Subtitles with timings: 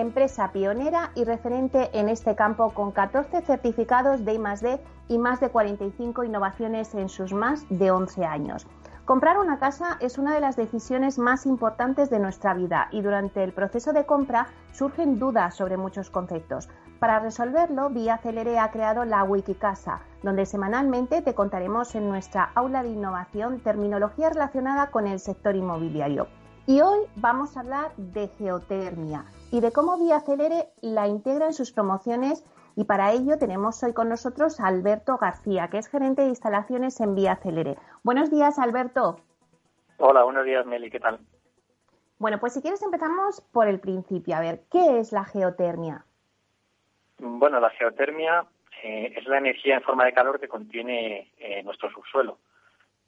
[0.00, 5.48] empresa pionera y referente en este campo con 14 certificados de I+D y más de
[5.48, 8.66] 45 innovaciones en sus más de 11 años.
[9.06, 13.42] Comprar una casa es una de las decisiones más importantes de nuestra vida y durante
[13.42, 16.68] el proceso de compra surgen dudas sobre muchos conceptos.
[16.98, 22.82] Para resolverlo, Vía Celere ha creado la Wikicasa, donde semanalmente te contaremos en nuestra aula
[22.82, 26.26] de innovación terminología relacionada con el sector inmobiliario.
[26.66, 31.52] Y hoy vamos a hablar de geotermia y de cómo Vía Celere la integra en
[31.52, 32.44] sus promociones
[32.76, 37.00] y para ello tenemos hoy con nosotros a Alberto García, que es gerente de instalaciones
[37.00, 37.76] en Vía Celere.
[38.02, 39.20] Buenos días, Alberto.
[39.98, 41.18] Hola, buenos días, Meli, ¿qué tal?
[42.18, 44.36] Bueno, pues si quieres empezamos por el principio.
[44.36, 46.04] A ver, ¿qué es la geotermia?
[47.18, 48.44] Bueno, la geotermia
[48.82, 52.38] eh, es la energía en forma de calor que contiene eh, nuestro subsuelo.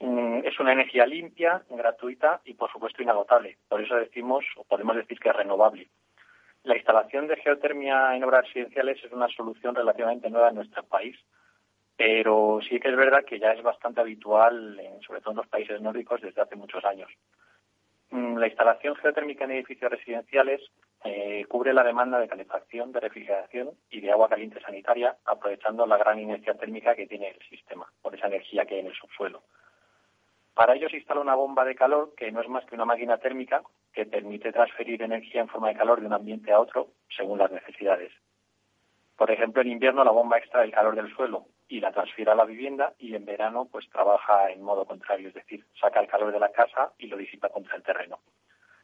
[0.01, 3.59] Mm, es una energía limpia, gratuita y, por supuesto, inagotable.
[3.69, 5.89] Por eso decimos, o podemos decir que es renovable.
[6.65, 11.17] La instalación de geotermia en obras residenciales es una solución relativamente nueva en nuestro país,
[11.97, 15.81] pero sí que es verdad que ya es bastante habitual, sobre todo en los países
[15.81, 17.11] nórdicos, desde hace muchos años.
[18.11, 20.63] Mm, la instalación geotérmica en edificios residenciales
[21.05, 25.97] eh, cubre la demanda de calefacción, de refrigeración y de agua caliente sanitaria, aprovechando la
[25.97, 29.43] gran inercia térmica que tiene el sistema, por esa energía que hay en el subsuelo.
[30.55, 33.19] Para ello se instala una bomba de calor que no es más que una máquina
[33.19, 37.39] térmica que permite transferir energía en forma de calor de un ambiente a otro según
[37.39, 38.13] las necesidades.
[39.17, 42.37] Por ejemplo, en invierno la bomba extrae el calor del suelo y la transfiere a
[42.37, 46.33] la vivienda y en verano pues trabaja en modo contrario, es decir, saca el calor
[46.33, 48.21] de la casa y lo disipa contra el terreno.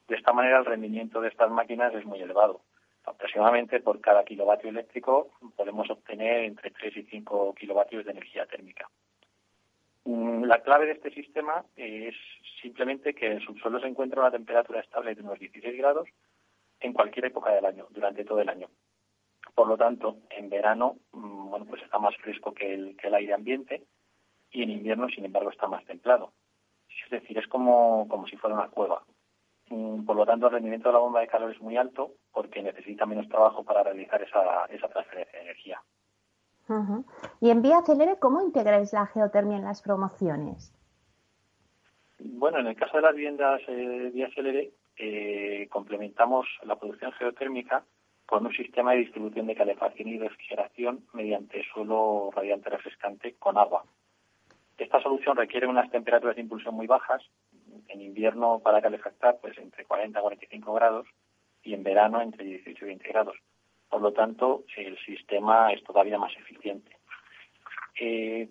[0.09, 2.63] De esta manera el rendimiento de estas máquinas es muy elevado.
[3.05, 8.89] Aproximadamente por cada kilovatio eléctrico podemos obtener entre 3 y 5 kilovatios de energía térmica.
[10.05, 12.15] Mm, la clave de este sistema es
[12.61, 16.09] simplemente que el subsuelo se encuentra a una temperatura estable de unos 16 grados
[16.81, 18.69] en cualquier época del año, durante todo el año.
[19.55, 23.15] Por lo tanto, en verano, mm, bueno, pues está más fresco que el, que el
[23.15, 23.85] aire ambiente
[24.51, 26.33] y en invierno, sin embargo, está más templado.
[27.05, 29.03] Es decir, es como, como si fuera una cueva.
[29.71, 32.63] Mm, por lo tanto, el rendimiento de la bomba de calor es muy alto porque
[32.63, 35.81] necesita menos trabajo para realizar esa, esa transferencia de energía.
[37.41, 40.73] Y en Vía Celere, ¿cómo integráis la geotermia en las promociones?
[42.19, 47.85] Bueno, en el caso de las viviendas eh, Vía Celere, eh, complementamos la producción geotérmica
[48.27, 53.85] con un sistema de distribución de calefacción y refrigeración mediante suelo radiante refrescante con agua.
[54.79, 57.23] Esta solución requiere unas temperaturas de impulsión muy bajas,
[57.89, 61.07] en invierno para calefactar pues entre 40 y 45 grados
[61.63, 63.37] y en verano entre 18 y 20 grados.
[63.95, 66.97] Por lo tanto, el sistema es todavía más eficiente.
[68.01, 68.49] Eh,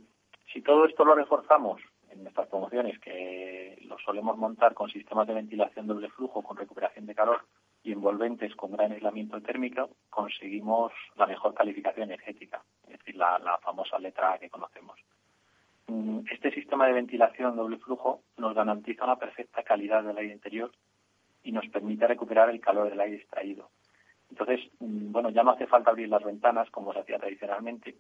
[0.54, 5.34] si todo esto lo reforzamos en nuestras promociones, que lo solemos montar con sistemas de
[5.34, 7.42] ventilación doble flujo con recuperación de calor
[7.84, 14.00] y envolventes con gran aislamiento térmico, conseguimos la mejor calificación energética, es decir, la, famosa
[14.00, 14.98] letra A que conocemos.
[15.88, 20.72] Mm, este sistema de ventilación doble flujo nos garantiza una perfecta calidad del aire interior
[21.44, 23.70] y nos permite recuperar el calor del aire extraído.
[24.34, 27.96] Entonces, mm, bueno, ya no hace falta abrir las ventanas como se hacía tradicionalmente.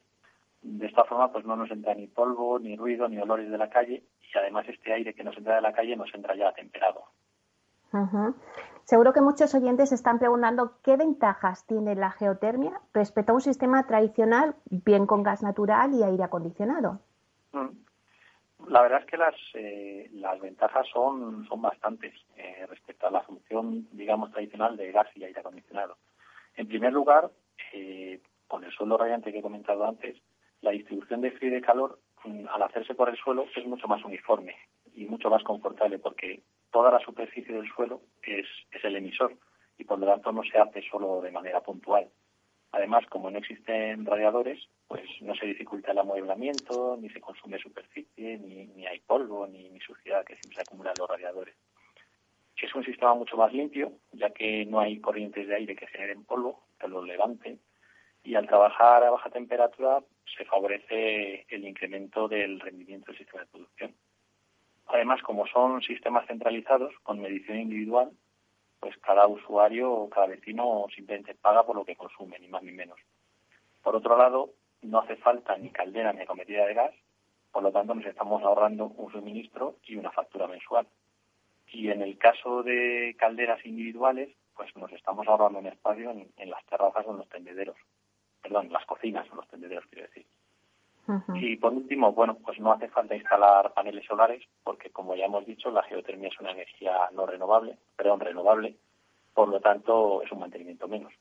[0.63, 3.69] De esta forma, pues no nos entra ni polvo, ni ruido, ni olores de la
[3.69, 7.03] calle y además este aire que nos entra de la calle nos entra ya temperado.
[8.85, 13.85] Seguro que muchos oyentes están preguntando qué ventajas tiene la geotermia respecto a un sistema
[13.85, 16.99] tradicional, bien con gas natural y aire acondicionado.
[17.51, 17.67] Mm.
[18.69, 23.21] La verdad es que las, eh, las ventajas son, son bastantes eh, respecto a la
[23.21, 25.97] función, digamos, tradicional de gas y aire acondicionado.
[26.55, 27.31] En primer lugar,
[27.73, 30.17] eh, con el suelo radiante que he comentado antes,
[30.61, 33.87] la distribución de frío y de calor mm, al hacerse por el suelo es mucho
[33.87, 34.55] más uniforme
[34.95, 36.41] y mucho más confortable porque
[36.71, 38.45] toda la superficie del suelo es,
[38.83, 39.35] el emisor
[39.77, 42.09] y por lo tanto no se hace solo de manera puntual.
[42.71, 48.37] Además, como no existen radiadores, pues no se dificulta el amueblamiento, ni se consume superficie,
[48.39, 51.55] ni, hay polvo, ni, ni suciedad que siempre se acumula en los radiadores.
[52.61, 56.23] Es un sistema mucho más limpio, ya que no hay corrientes de aire que generen
[56.23, 57.59] polvo, que lo levanten,
[58.23, 60.01] y al trabajar a baja temperatura
[60.37, 63.93] se favorece el incremento del rendimiento del sistema de producción.
[64.87, 68.11] Además, como son sistemas centralizados con medición individual,
[68.79, 72.71] pues cada usuario o cada vecino simplemente paga por lo que consume, ni más ni
[72.71, 72.99] menos.
[73.81, 74.51] Por otro lado,
[74.81, 76.93] no hace falta ni caldera ni acometida de gas,
[77.51, 80.87] por lo tanto nos estamos ahorrando un suministro y una factura mensual.
[81.83, 86.65] Y en el caso de calderas individuales, pues nos estamos ahorrando un espacio en, las
[86.67, 87.75] terrazas o en los tendederos.
[88.41, 90.25] Perdón, las cocinas o los tendederos, quiero decir.
[91.33, 95.45] Y por último, bueno, pues no hace falta instalar paneles solares porque, como ya hemos
[95.45, 98.77] dicho, la geotermia es una energía no renovable, perdón, renovable,
[99.33, 101.11] por lo tanto es un mantenimiento menos.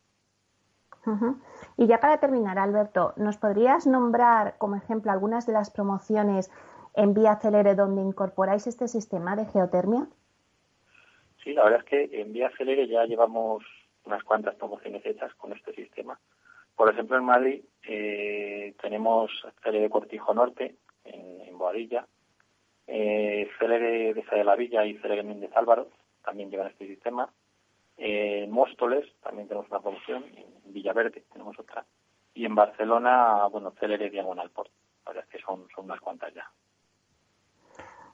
[1.76, 6.53] Y ya para terminar, Alberto, ¿nos podrías nombrar como ejemplo algunas de las promociones
[6.94, 10.06] en Vía Celere donde incorporáis este sistema de geotermia?
[11.43, 13.65] Sí, la verdad es que en Vía Celere ya llevamos
[14.05, 16.19] unas cuantas promociones hechas con este sistema.
[16.77, 19.31] Por ejemplo, en Madrid eh, tenemos
[19.62, 22.06] Celere Cortijo Norte, en, Boadilla,
[22.87, 25.89] eh, Celere de la Villa y Celere Méndez Álvaro,
[26.25, 27.33] también llevan este sistema.
[27.97, 31.85] En Móstoles también tenemos una promoción, en Villaverde tenemos otra.
[32.35, 34.71] Y en Barcelona, bueno, Celere Diagonal Port.
[35.05, 36.50] La verdad es que son unas cuantas ya.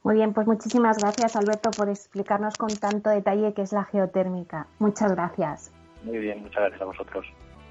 [0.08, 4.66] Muy bien, pues muchísimas gracias Alberto por explicarnos con tanto detalle qué es la geotérmica.
[4.78, 5.70] Muchas gracias.
[6.02, 7.26] Muy bien, muchas gracias a vosotros.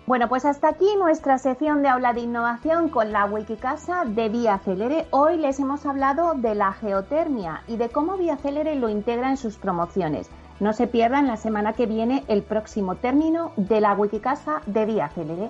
[0.05, 4.59] Bueno, pues hasta aquí nuestra sección de aula de innovación con la Wikicasa de Vía
[4.59, 5.07] Celere.
[5.09, 9.37] Hoy les hemos hablado de la geotermia y de cómo Vía Celere lo integra en
[9.37, 10.29] sus promociones.
[10.59, 15.09] No se pierdan la semana que viene el próximo término de la Wikicasa de Vía
[15.09, 15.49] Celere.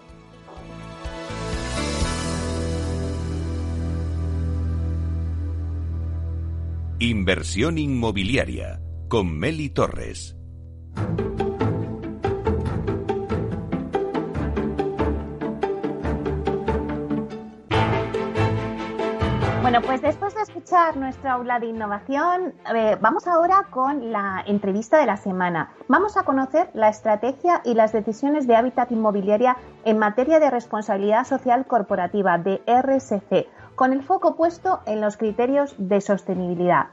[7.00, 10.36] Inversión inmobiliaria con Meli Torres.
[19.62, 22.56] Bueno, pues después de escuchar nuestra aula de innovación,
[23.00, 25.74] vamos ahora con la entrevista de la semana.
[25.88, 29.56] Vamos a conocer la estrategia y las decisiones de hábitat inmobiliaria
[29.86, 33.48] en materia de responsabilidad social corporativa de RSC,
[33.78, 36.88] con el foco puesto en los criterios de sostenibilidad.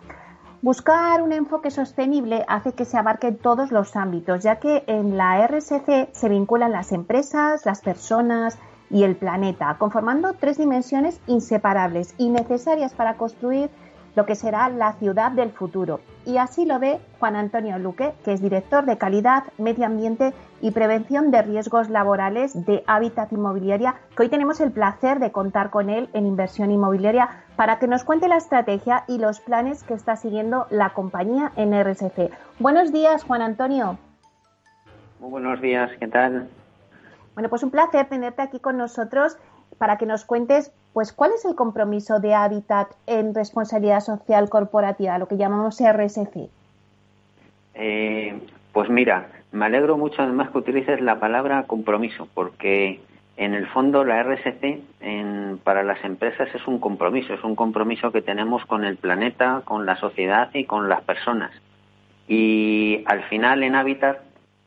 [0.61, 5.47] Buscar un enfoque sostenible hace que se abarquen todos los ámbitos, ya que en la
[5.47, 8.59] RSC se vinculan las empresas, las personas,
[8.91, 13.71] y el planeta, conformando tres dimensiones inseparables y necesarias para construir
[14.15, 16.01] lo que será la ciudad del futuro.
[16.25, 20.71] Y así lo ve Juan Antonio Luque, que es director de calidad, medio ambiente y
[20.71, 25.91] prevención de riesgos laborales de Hábitat Inmobiliaria, que hoy tenemos el placer de contar con
[25.91, 30.17] él en inversión inmobiliaria para que nos cuente la estrategia y los planes que está
[30.17, 32.31] siguiendo la compañía en RSC.
[32.59, 33.99] Buenos días, Juan Antonio.
[35.21, 36.49] Muy buenos días, ¿qué tal?
[37.35, 39.37] Bueno, pues un placer tenerte aquí con nosotros
[39.79, 45.19] para que nos cuentes, pues, cuál es el compromiso de Habitat en responsabilidad social corporativa,
[45.19, 46.49] lo que llamamos RSC.
[47.75, 48.41] Eh,
[48.73, 53.01] pues mira, me alegro mucho además que utilices la palabra compromiso, porque
[53.37, 58.13] en el fondo la RSC en, para las empresas es un compromiso, es un compromiso
[58.13, 61.53] que tenemos con el planeta, con la sociedad y con las personas.
[62.29, 64.19] Y al final en Habitat,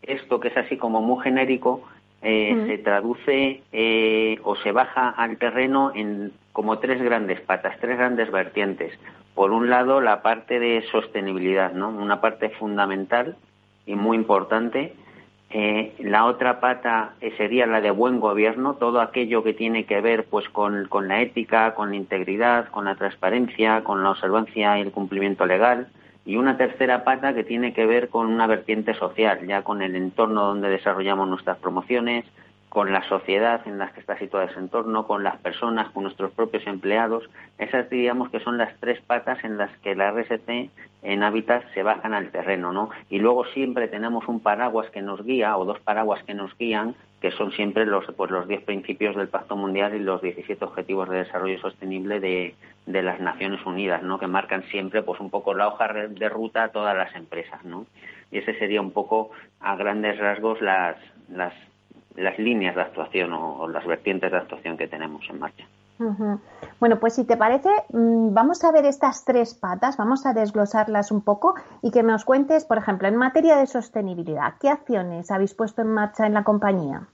[0.01, 1.83] esto que es así como muy genérico,
[2.21, 7.97] eh, se traduce eh, o se baja al terreno en como tres grandes patas, tres
[7.97, 8.97] grandes vertientes.
[9.35, 11.89] Por un lado, la parte de sostenibilidad, ¿no?
[11.89, 13.35] Una parte fundamental
[13.85, 14.95] y muy importante.
[15.51, 20.25] Eh, la otra pata sería la de buen gobierno, todo aquello que tiene que ver
[20.25, 24.81] pues con, con la ética, con la integridad, con la transparencia, con la observancia y
[24.81, 25.87] el cumplimiento legal
[26.27, 29.95] y una tercera pata que tiene que ver con una vertiente social, ya con el
[29.95, 32.25] entorno donde desarrollamos nuestras promociones,
[32.77, 36.31] con la sociedad en la que está situado ese entorno, con las personas, con nuestros
[36.33, 37.27] propios empleados.
[37.57, 40.69] Esas diríamos que son las tres patas en las que la RSC
[41.01, 42.91] en hábitat se bajan al terreno, ¿no?
[43.09, 46.93] Y luego siempre tenemos un paraguas que nos guía o dos paraguas que nos guían
[47.19, 51.09] que son siempre los pues los 10 principios del Pacto Mundial y los 17 objetivos
[51.09, 52.53] de desarrollo sostenible de,
[52.85, 54.19] de las Naciones Unidas, ¿no?
[54.19, 57.87] que marcan siempre pues un poco la hoja de ruta a todas las empresas, ¿no?
[58.29, 59.31] Y ese sería un poco
[59.61, 60.95] a grandes rasgos las
[61.29, 61.53] las,
[62.17, 65.65] las líneas de actuación o las vertientes de actuación que tenemos en marcha.
[66.79, 71.11] Bueno, pues si te parece, mm, vamos a ver estas tres patas, vamos a desglosarlas
[71.11, 75.55] un poco y que nos cuentes, por ejemplo, en materia de sostenibilidad, ¿qué acciones habéis
[75.55, 77.07] puesto en marcha en la compañía?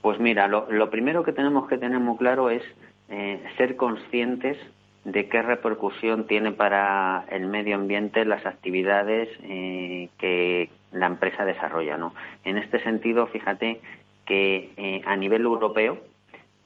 [0.00, 2.62] Pues mira, lo, primero que tenemos que tener muy claro es
[3.08, 4.58] eh, ser conscientes
[5.04, 11.96] de qué repercusión tiene para el medio ambiente las actividades eh, que la empresa desarrolla.
[11.96, 12.14] ¿no?
[12.44, 13.80] En este sentido, fíjate
[14.26, 15.98] que eh, a nivel europeo,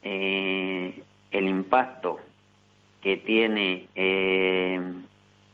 [0.02, 2.18] eh, el impacto
[3.02, 4.80] que tiene eh,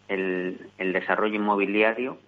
[0.09, 2.19] el, desarrollo inmobiliario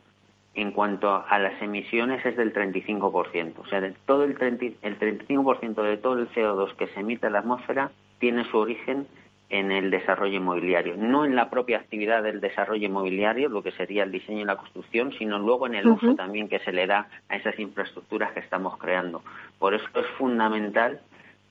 [0.55, 3.53] en cuanto a las emisiones es del 35%.
[3.59, 7.31] O sea, de todo el, el 35% de todo el CO2 que se emite a
[7.31, 9.07] la atmósfera tiene su origen
[9.51, 14.03] en el desarrollo inmobiliario, no en la propia actividad del desarrollo inmobiliario, lo que sería
[14.03, 17.09] el diseño y la construcción, sino luego en el uso también que se le da
[17.29, 19.23] a esas infraestructuras que estamos creando.
[19.59, 21.01] Por eso es fundamental,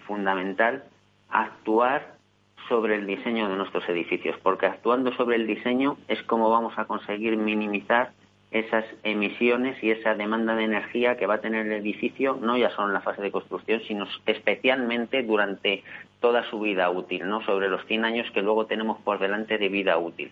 [0.07, 0.83] fundamental
[1.29, 2.15] actuar
[2.67, 6.85] sobre el diseño de nuestros edificios, porque actuando sobre el diseño es como vamos a
[6.85, 8.11] conseguir minimizar
[8.53, 12.69] esas emisiones y esa demanda de energía que va a tener el edificio, no ya
[12.69, 15.83] solo en la fase de construcción, sino especialmente durante
[16.19, 17.43] toda su vida útil, ¿no?
[17.45, 20.31] Sobre los 100 años que luego tenemos por delante de vida útil.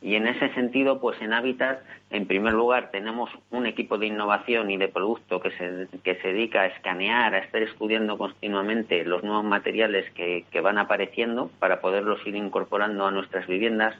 [0.00, 1.80] Y en ese sentido, pues en Habitat,
[2.10, 6.28] en primer lugar, tenemos un equipo de innovación y de producto que se, que se
[6.28, 11.80] dedica a escanear, a estar estudiando continuamente los nuevos materiales que, que van apareciendo para
[11.80, 13.96] poderlos ir incorporando a nuestras viviendas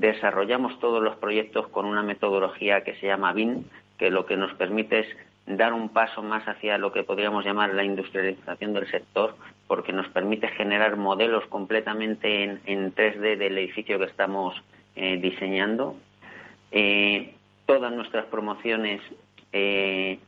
[0.00, 3.64] desarrollamos todos los proyectos con una metodología que se llama BIM,
[3.98, 5.06] que lo que nos permite es
[5.46, 9.36] dar un paso más hacia lo que podríamos llamar la industrialización del sector,
[9.68, 14.60] porque nos permite generar modelos completamente en, 3D del edificio que estamos
[14.96, 15.96] eh, diseñando.
[16.72, 17.34] Eh,
[17.64, 19.00] todas nuestras promociones
[19.52, 20.18] eh,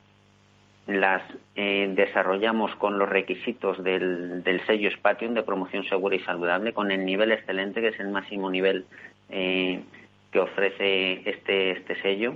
[0.87, 1.23] las
[1.55, 7.05] desarrollamos con los requisitos del, del sello Spatium de promoción segura y saludable, con el
[7.05, 8.87] nivel excelente, que es el máximo nivel
[9.31, 9.81] eh,
[10.33, 12.35] que ofrece este, este sello.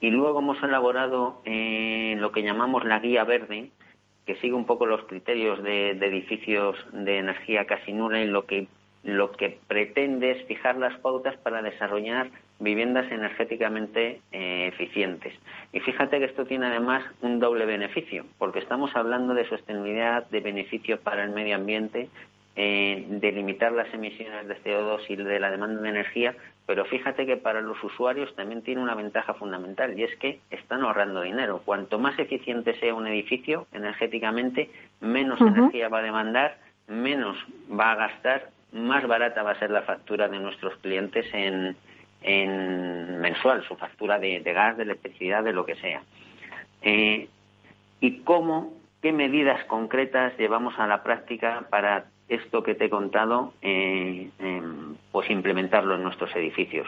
[0.00, 3.70] Y luego hemos elaborado eh, lo que llamamos la guía verde,
[4.26, 8.66] que sigue un poco los criterios de, edificios de energía casi nula y lo que,
[9.04, 15.34] lo que pretende es fijar las pautas para desarrollar viviendas energéticamente eh, eficientes.
[15.72, 20.40] Y fíjate que esto tiene además un doble beneficio, porque estamos hablando de sostenibilidad, de
[20.40, 22.08] beneficio para el medio ambiente
[22.54, 26.34] eh, de limitar las emisiones de CO2 y de la demanda de energía,
[26.66, 30.82] pero fíjate que para los usuarios también tiene una ventaja fundamental y es que están
[30.82, 31.62] ahorrando dinero.
[31.64, 37.36] Cuanto más eficiente sea un edificio energéticamente, menos energía va a demandar, menos
[37.70, 41.76] va a gastar, más barata va a ser la factura de nuestros clientes en,
[43.20, 46.02] mensual, su factura de, gas, de electricidad, de lo que sea.
[46.82, 47.28] Eh,
[48.00, 53.52] ¿Y cómo, qué medidas concretas llevamos a la práctica para esto que te he contado,
[53.62, 56.86] eh, em, pues implementarlo en nuestros edificios.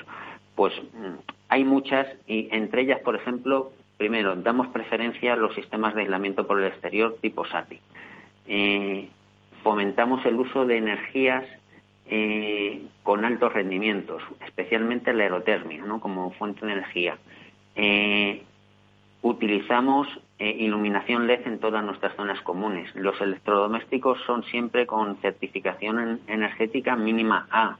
[0.54, 5.94] Pues mm, hay muchas y entre ellas, por ejemplo, primero, damos preferencia a los sistemas
[5.94, 7.80] de aislamiento por el exterior tipo SATI.
[8.46, 9.08] Eh,
[9.62, 11.44] fomentamos el uso de energías
[12.06, 16.00] eh, con altos rendimientos, especialmente la aerotermia, ¿no?
[16.00, 17.18] como fuente de energía.
[19.24, 20.06] Utilizamos
[20.38, 22.94] eh, iluminación LED en todas nuestras zonas comunes.
[22.94, 27.78] Los electrodomésticos son siempre con certificación energética mínima A.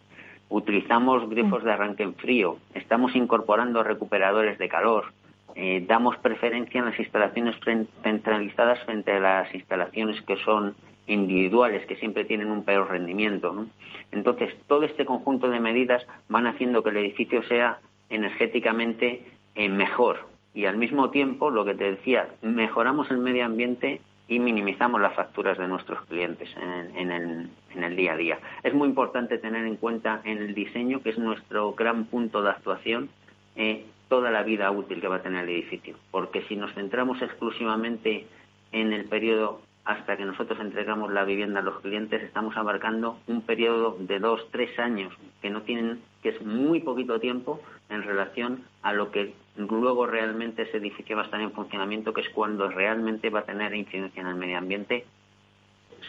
[0.49, 2.57] Utilizamos grifos de arranque en frío.
[2.73, 5.13] Estamos incorporando recuperadores de calor.
[5.55, 7.57] Eh, damos preferencia en las instalaciones
[8.03, 10.75] centralizadas frente a las instalaciones que son
[11.07, 13.67] individuales, que siempre tienen un peor rendimiento.
[14.13, 20.34] Entonces, todo este conjunto de medidas van haciendo que el edificio sea energéticamente eh, mejor,
[20.55, 25.15] y al mismo tiempo, lo que te decía, mejoramos el medio ambiente y minimizamos las
[25.15, 28.39] facturas de nuestros clientes en, el, día a día.
[28.63, 32.51] Es muy importante tener en cuenta en el diseño, que es nuestro gran punto de
[32.51, 33.11] actuación,
[33.57, 35.97] eh, toda la vida útil que va a tener el edificio.
[36.11, 38.27] Porque si nos centramos exclusivamente
[38.71, 43.43] en el periodo hasta que nosotros entregamos la vivienda a los clientes, estamos abarcando un
[43.43, 48.65] periodo de dos, tres años, que no tienen, que es muy poquito tiempo en relación
[48.83, 52.69] a lo que luego realmente ese edificio va a estar en funcionamiento, que es cuando
[52.69, 55.07] realmente va a tener incidencia en el medio ambiente,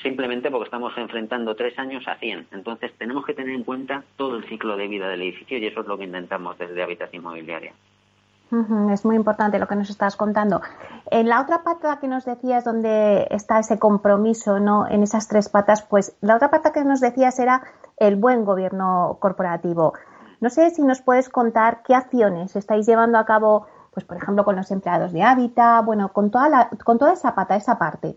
[0.02, 2.48] simplemente porque estamos enfrentando tres años a cien.
[2.52, 5.82] Entonces tenemos que tener en cuenta todo el ciclo de vida del edificio y eso
[5.82, 7.74] es lo que intentamos desde Habitación Inmobiliaria.
[8.92, 10.62] Es muy importante lo que nos estás contando.
[11.10, 14.88] En la otra pata que nos decías, donde está ese compromiso, ¿no?
[14.88, 17.64] En esas tres patas, pues la otra pata que nos decías era
[17.98, 19.94] el buen gobierno corporativo.
[20.46, 24.46] No sé si nos puedes contar qué acciones estáis llevando a cabo, pues por ejemplo,
[24.46, 28.14] con los empleados de Hábitat, bueno, con toda, la, con toda esa pata, esa parte.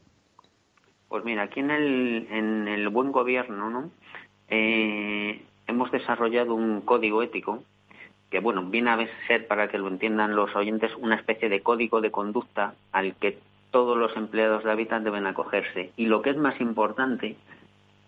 [1.09, 3.91] Pues mira, aquí en el, en el buen gobierno, ¿no?
[4.51, 7.63] Eh, hemos desarrollado un código ético
[8.29, 12.03] que bueno, viene a ser, para que lo entiendan los oyentes, una especie de código
[12.03, 13.39] de conducta al que
[13.71, 15.93] todos los empleados de Habitat deben acogerse.
[15.97, 17.37] Y lo que es más importante,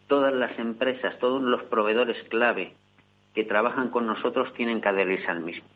[0.08, 2.74] todas las empresas, todos los proveedores clave
[3.34, 5.66] que trabajan con nosotros tienen que adherirse al mismo.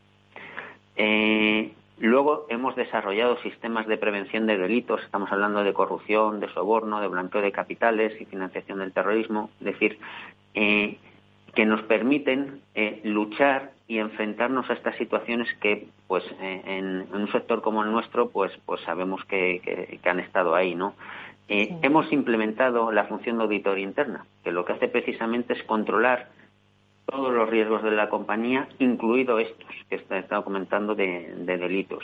[0.97, 7.01] Eh, luego hemos desarrollado sistemas de prevención de delitos, estamos hablando de corrupción, de soborno,
[7.01, 9.99] de blanqueo de capitales y financiación del terrorismo, es decir,
[10.53, 10.97] eh,
[11.53, 17.61] que nos permiten eh, luchar y enfrentarnos a estas situaciones que, pues, en, un sector
[17.61, 20.95] como el nuestro, pues, pues sabemos que, han estado ahí, ¿no?
[21.47, 26.29] Hemos implementado la función de auditoría interna, que lo que hace precisamente es controlar
[27.05, 32.03] todos los riesgos de la compañía, incluido estos que he estado comentando de, delitos.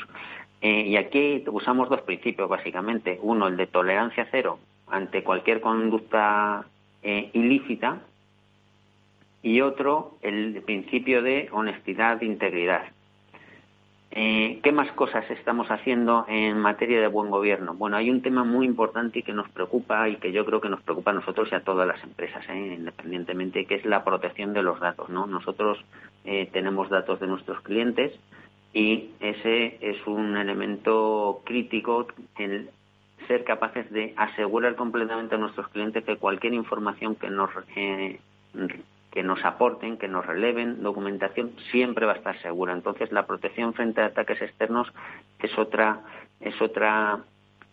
[0.62, 3.20] Eh, y aquí usamos dos principios, básicamente.
[3.22, 6.66] Uno, el de tolerancia cero ante cualquier conducta
[7.02, 8.02] ilícita,
[9.44, 12.84] y otro el principio de honestidad e integridad.
[14.14, 17.74] Eh, ¿Qué más cosas estamos haciendo en materia de buen gobierno?
[17.76, 20.68] Bueno, hay un tema muy importante y que nos preocupa y que yo creo que
[20.68, 22.76] nos preocupa a nosotros y a todas las empresas, ¿eh?
[22.78, 25.10] independientemente, que es la protección de los datos.
[25.10, 25.28] ¿no?
[25.28, 25.80] Nosotros
[26.26, 28.12] eh, tenemos datos de nuestros clientes
[28.74, 32.70] y ese es un elemento crítico en
[33.30, 37.50] ser capaces de asegurar completamente a nuestros clientes que cualquier información que nos
[39.12, 42.74] que nos aporten, que nos releven documentación, siempre va a estar segura.
[42.74, 44.92] Entonces, la protección frente a ataques externos
[45.40, 46.00] es otra,
[46.40, 47.20] es otra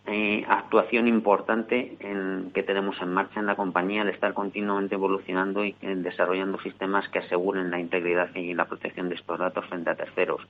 [0.06, 5.64] eh, actuación importante en, que tenemos en marcha en la compañía al estar continuamente evolucionando
[5.64, 9.94] y desarrollando sistemas que aseguren la integridad y la protección de estos datos frente a
[9.94, 10.40] terceros.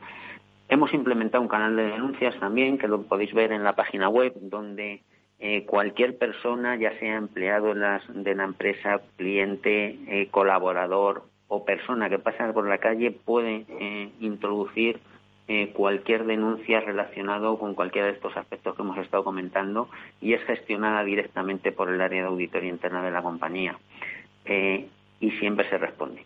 [0.68, 4.32] Hemos implementado un canal de denuncias también, que lo podéis ver en la página web,
[4.40, 5.02] donde
[5.40, 12.18] eh, cualquier persona, ya sea empleado de la empresa, cliente, eh, colaborador o persona que
[12.18, 15.00] pasa por la calle puede eh, introducir
[15.72, 19.88] cualquier denuncia relacionada con cualquiera de estos aspectos que hemos estado comentando
[20.20, 23.78] y es gestionada directamente por el área de auditoría interna de la compañía
[24.44, 26.22] y siempre se responde.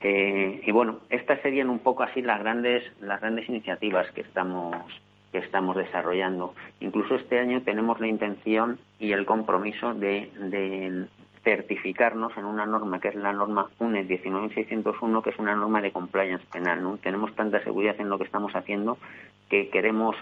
[0.00, 4.74] y bueno, estas serían un poco así las grandes las grandes iniciativas que estamos
[5.36, 6.54] que estamos desarrollando.
[6.80, 11.06] Incluso este año tenemos la intención y el compromiso de,
[11.44, 15.92] certificarnos en una norma que es la norma UNED 19601, que es una norma de
[15.92, 16.82] compliance penal.
[16.82, 16.96] ¿no?
[16.96, 18.98] Tenemos tanta seguridad en lo que estamos haciendo
[19.48, 20.16] que queremos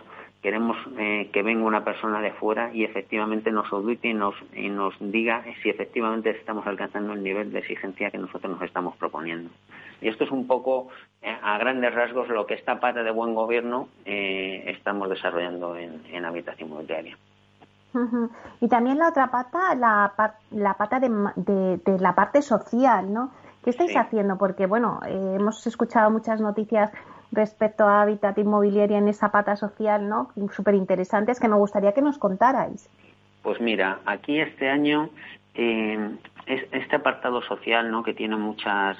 [0.45, 4.69] queremos eh, que venga una persona de fuera y efectivamente nos audite y nos, y
[4.69, 9.49] nos diga si efectivamente estamos alcanzando el nivel de exigencia que nosotros nos estamos proponiendo.
[10.03, 10.89] Y esto es un poco,
[11.23, 16.03] eh, a grandes rasgos, lo que esta pata de buen gobierno eh, estamos desarrollando en,
[16.13, 17.17] en habitación inmobiliaria.
[18.61, 20.13] Y también la otra pata, la,
[20.51, 21.09] la pata de,
[21.87, 23.31] de, la parte social, ¿no?
[23.63, 24.37] ¿Qué estáis haciendo?
[24.37, 26.91] Porque, bueno, hemos escuchado muchas noticias
[27.33, 30.31] respecto a Hábitat Inmobiliaria en esa pata social, ¿no?
[30.53, 32.89] Súper interesantes que me gustaría que nos contarais.
[33.43, 35.11] Pues mira, aquí este año
[35.55, 38.03] eh, este apartado social, ¿no?
[38.03, 38.97] Que tiene muchas,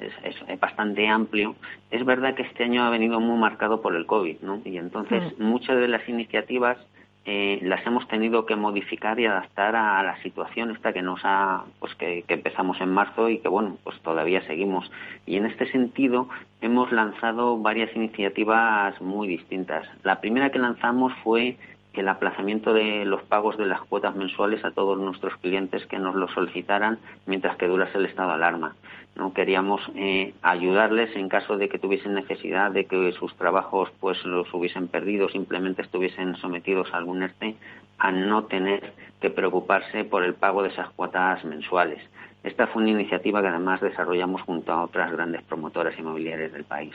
[0.00, 0.10] eh,
[0.48, 1.54] es, bastante amplio.
[1.90, 4.62] Es verdad que este año ha venido muy marcado por el COVID, ¿no?
[4.64, 5.42] Y entonces mm.
[5.42, 6.78] muchas de las iniciativas
[7.24, 11.64] eh, las hemos tenido que modificar y adaptar a, la situación esta que nos ha,
[11.78, 14.90] pues que, empezamos en marzo y que bueno, pues todavía seguimos.
[15.24, 16.28] Y en este sentido
[16.60, 19.86] hemos lanzado varias iniciativas muy distintas.
[20.02, 21.56] La primera que lanzamos fue
[21.94, 26.14] el aplazamiento de los pagos de las cuotas mensuales a todos nuestros clientes que nos
[26.14, 28.74] lo solicitaran mientras que durase el estado de alarma.
[29.14, 34.24] No queríamos eh, ayudarles en caso de que tuviesen necesidad de que sus trabajos pues
[34.24, 37.56] los hubiesen perdido, simplemente estuviesen sometidos a algún ERTE,
[37.98, 42.02] a no tener que preocuparse por el pago de esas cuotas mensuales.
[42.42, 46.92] Esta fue una iniciativa que además desarrollamos junto a otras grandes promotoras inmobiliarias del país.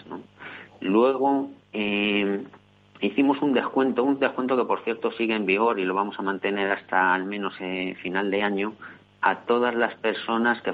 [0.82, 2.44] Luego eh,
[3.02, 6.24] hicimos un descuento, un descuento que por cierto sigue en vigor y lo vamos a
[6.24, 8.74] mantener hasta al menos eh, final de año,
[9.22, 10.74] a todas las personas que,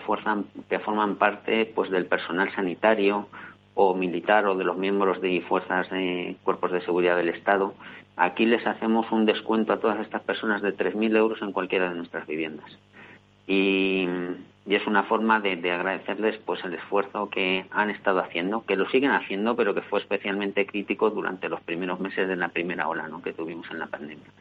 [0.69, 3.27] que forman parte pues del personal sanitario
[3.75, 7.73] o militar o de los miembros de fuerzas de cuerpos de seguridad del Estado.
[8.15, 11.95] Aquí les hacemos un descuento a todas estas personas de 3.000 euros en cualquiera de
[11.95, 12.77] nuestras viviendas.
[13.47, 14.07] Y,
[14.65, 19.11] es una forma de, agradecerles pues el esfuerzo que han estado haciendo, que lo siguen
[19.11, 23.21] haciendo, pero que fue especialmente crítico durante los primeros meses de la primera ola ¿no?
[23.21, 24.31] que tuvimos en la pandemia.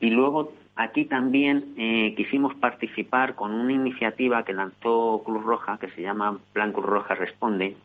[0.00, 5.90] Y luego aquí también eh, quisimos participar con una iniciativa que lanzó Cruz Roja, que
[5.90, 7.76] se llama Plan Cruz Roja Responde,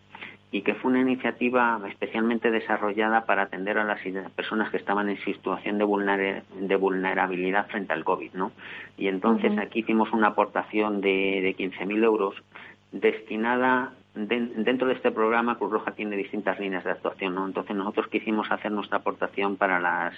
[0.51, 3.99] y que fue una iniciativa especialmente desarrollada para atender a las
[4.31, 8.51] personas que estaban en situación de, de vulnerabilidad frente al COVID, ¿no?
[8.97, 12.35] Y entonces aquí hicimos una aportación de, de 15.000 euros
[12.91, 13.91] destinada
[14.25, 17.45] dentro de este programa Cruz Roja tiene distintas líneas de actuación, ¿no?
[17.45, 20.15] Entonces nosotros quisimos hacer nuestra aportación para las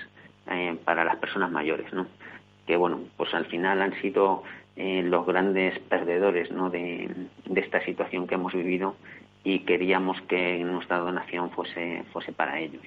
[0.49, 2.07] eh, para las personas mayores, ¿no?
[2.65, 4.43] Que bueno, pues al final han sido
[4.75, 6.69] eh, los grandes perdedores, ¿no?
[6.69, 7.09] De,
[7.55, 8.95] esta situación que hemos vivido
[9.53, 12.81] y queríamos que nuestra donación fuese fuese para ellos.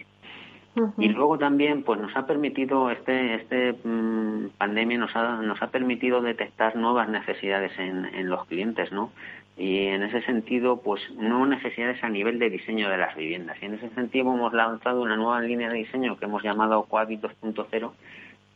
[0.96, 5.70] Y luego también, pues nos ha permitido este este mm, pandemia nos ha nos ha
[5.70, 9.10] permitido detectar nuevas necesidades en, en los clientes, ¿no?
[9.56, 13.58] y en ese sentido, pues no necesidades a nivel de diseño de las viviendas.
[13.60, 17.20] Y en ese sentido hemos lanzado una nueva línea de diseño que hemos llamado Cohabit
[17.20, 17.92] 2.0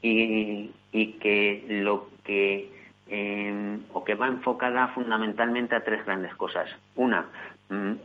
[0.01, 2.71] y, y que lo que
[3.09, 6.69] eh, o que va enfocada fundamentalmente a tres grandes cosas.
[6.97, 7.27] Una,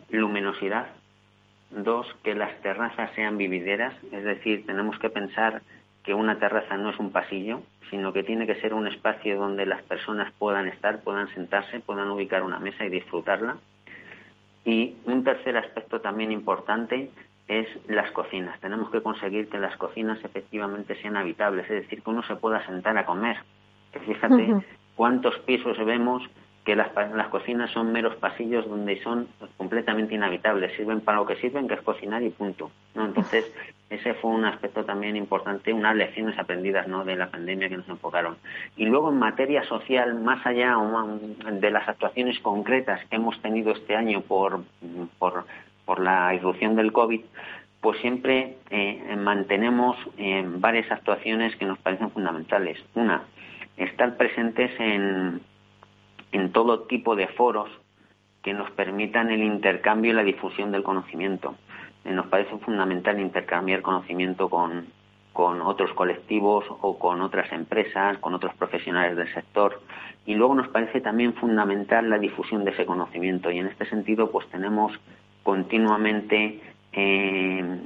[0.09, 0.87] luminosidad.
[1.71, 5.61] Dos, que las terrazas sean vivideras, es decir, tenemos que pensar
[6.03, 9.65] que una terraza no es un pasillo, sino que tiene que ser un espacio donde
[9.65, 13.57] las personas puedan estar, puedan sentarse, puedan ubicar una mesa y disfrutarla.
[14.65, 17.09] Y un tercer aspecto también importante
[17.47, 18.59] es las cocinas.
[18.61, 22.65] Tenemos que conseguir que las cocinas efectivamente sean habitables, es decir, que uno se pueda
[22.65, 23.37] sentar a comer.
[24.05, 24.55] Fíjate
[24.95, 26.23] cuántos pisos vemos
[26.63, 31.35] que las, las cocinas son meros pasillos donde son completamente inhabitables, sirven para lo que
[31.37, 32.71] sirven, que es cocinar y punto.
[32.93, 33.05] ¿no?
[33.05, 33.51] Entonces,
[33.89, 37.03] ese fue un aspecto también importante, unas lecciones aprendidas ¿no?
[37.03, 38.37] de la pandemia que nos enfocaron.
[38.77, 40.77] Y luego, en materia social, más allá
[41.51, 44.63] de las actuaciones concretas que hemos tenido este año por,
[45.17, 45.45] por,
[45.85, 47.21] por la irrupción del COVID,
[47.81, 52.77] pues siempre eh, mantenemos eh, varias actuaciones que nos parecen fundamentales.
[52.93, 53.23] Una,
[53.77, 55.41] estar presentes en,
[56.31, 57.69] en todo tipo de foros
[58.41, 61.55] que nos permitan el intercambio y la difusión del conocimiento.
[62.03, 64.87] Nos parece fundamental intercambiar conocimiento con,
[65.33, 69.81] con otros colectivos o con otras empresas, con otros profesionales del sector.
[70.25, 73.51] Y luego nos parece también fundamental la difusión de ese conocimiento.
[73.51, 74.91] Y en este sentido, pues tenemos
[75.43, 76.61] continuamente
[76.93, 77.79] eh,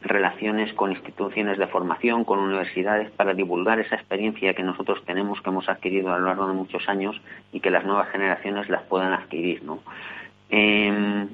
[0.00, 5.50] relaciones con instituciones de formación, con universidades, para divulgar esa experiencia que nosotros tenemos, que
[5.50, 7.20] hemos adquirido a lo largo de muchos años
[7.52, 9.62] y que las nuevas generaciones las puedan adquirir.
[9.64, 9.80] ¿no?
[10.50, 11.28] Em,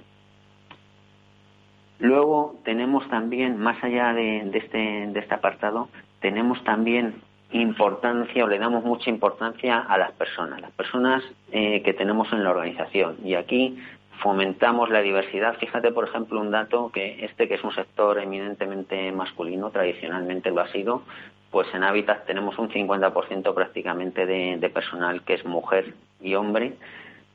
[1.99, 5.89] luego tenemos también, más allá de, este, de este apartado,
[6.21, 7.15] tenemos también
[7.53, 11.23] importancia o le damos mucha importancia a las personas, las personas
[11.53, 13.19] eh, que tenemos en la organización.
[13.23, 13.79] Y aquí
[14.21, 15.57] fomentamos la diversidad.
[15.59, 20.61] Fíjate, por ejemplo, un dato que este que es un sector eminentemente masculino, tradicionalmente lo
[20.61, 21.03] ha sido,
[21.51, 26.75] pues en Hábitat tenemos un 50% prácticamente de, personal que es mujer y hombre.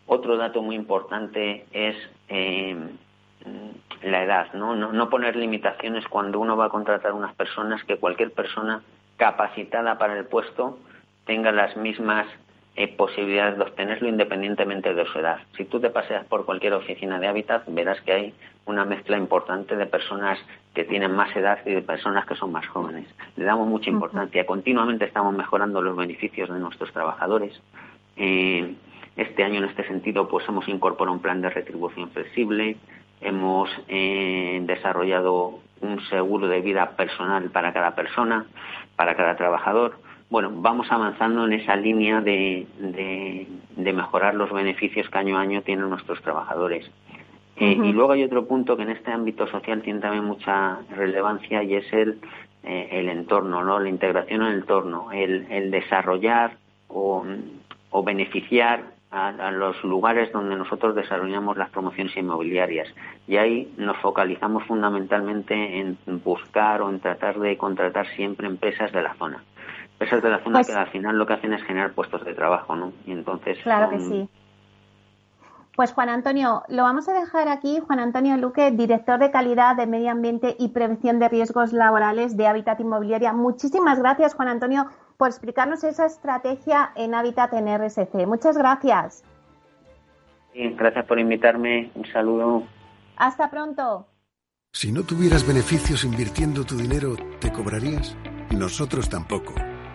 [0.08, 1.96] Otro dato muy importante es
[2.28, 2.76] eh,
[4.04, 4.76] la edad, ¿no?
[4.76, 4.92] ¿no?
[4.92, 8.82] No poner limitaciones cuando uno va a contratar unas personas, que cualquier persona
[9.18, 10.80] capacitada para el puesto
[11.26, 12.26] tenga las mismas
[12.80, 15.40] eh, posibilidades de obtenerlo independientemente de su edad.
[15.58, 19.76] Si tú te paseas por cualquier oficina de hábitat, verás que hay una mezcla importante
[19.76, 20.40] de personas
[20.74, 23.06] que tienen más edad y de personas que son más jóvenes.
[23.36, 24.46] Le damos mucha importancia.
[24.46, 27.62] Continuamente estamos mejorando los beneficios de nuestros trabajadores.
[28.16, 28.76] Eh,
[29.18, 32.78] este año, en este sentido, pues hemos incorporado un plan de retribución flexible,
[33.20, 38.46] hemos eh, desarrollado un seguro de vida personal para cada persona,
[38.96, 39.98] para cada trabajador
[40.30, 45.64] bueno, vamos avanzando en esa línea de, de, mejorar los beneficios que año a año
[45.64, 46.90] tienen nuestros trabajadores.
[47.56, 51.64] Eh, y luego hay otro punto que en este ámbito social tiene también mucha relevancia
[51.64, 52.20] y es el,
[52.64, 53.80] eh, el entorno, ¿no?
[53.80, 57.26] la integración en el entorno, el, el desarrollar o,
[57.90, 62.88] o beneficiar a, a, los lugares donde nosotros desarrollamos las promociones inmobiliarias.
[63.28, 69.02] Y ahí nos focalizamos fundamentalmente en buscar o en tratar de contratar siempre empresas de
[69.02, 69.44] la zona.
[70.00, 72.34] Esas de la zona pues que al final lo que hacen es generar puestos de
[72.34, 72.94] trabajo, ¿no?
[73.06, 73.60] Y entonces.
[73.64, 74.30] Claro que sí.
[75.80, 77.80] Pues Juan Antonio, lo vamos a dejar aquí.
[77.80, 82.48] Juan Antonio Luque, director de calidad de medio ambiente y prevención de riesgos laborales de
[82.48, 83.32] Hábitat Inmobiliaria.
[83.32, 88.26] Muchísimas gracias, Juan Antonio, por explicarnos esa estrategia en Hábitat en RSC.
[88.28, 89.24] Muchas gracias.
[90.54, 91.92] gracias por invitarme.
[91.96, 92.64] Un saludo.
[93.16, 94.06] Hasta pronto.
[94.74, 98.18] Si no tuvieras beneficios invirtiendo tu dinero, ¿te cobrarías?
[98.52, 99.54] Nosotros tampoco.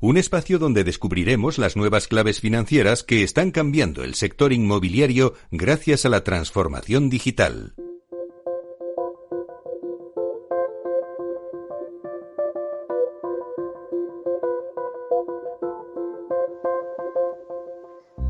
[0.00, 6.04] un espacio donde descubriremos las nuevas claves financieras que están cambiando el sector inmobiliario gracias
[6.04, 7.74] a la transformación digital.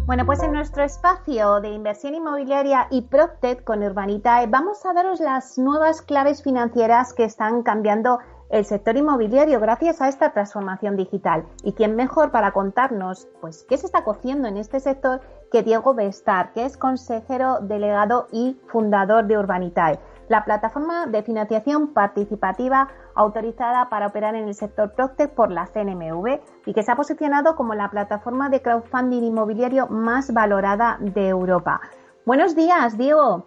[0.06, 5.18] Bueno, pues en nuestro espacio de inversión inmobiliaria y PropTech con Urbanitae vamos a daros
[5.18, 11.44] las nuevas claves financieras que están cambiando el sector inmobiliario gracias a esta transformación digital.
[11.64, 15.94] ¿Y quién mejor para contarnos pues, qué se está cociendo en este sector que Diego
[15.94, 23.88] Bestar, que es consejero delegado y fundador de Urbanitae, la plataforma de financiación participativa autorizada
[23.88, 27.74] para operar en el sector Proctec por la CNMV y que se ha posicionado como
[27.74, 31.80] la plataforma de crowdfunding inmobiliario más valorada de Europa.
[32.24, 33.46] Buenos días, Diego.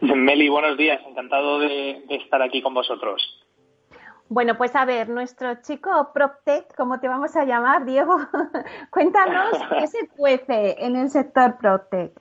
[0.00, 1.00] Meli, buenos días.
[1.06, 3.43] Encantado de estar aquí con vosotros.
[4.28, 8.16] Bueno, pues a ver, nuestro chico PropTech, como te vamos a llamar, Diego,
[8.90, 12.12] cuéntanos qué se cuece en el sector PropTech.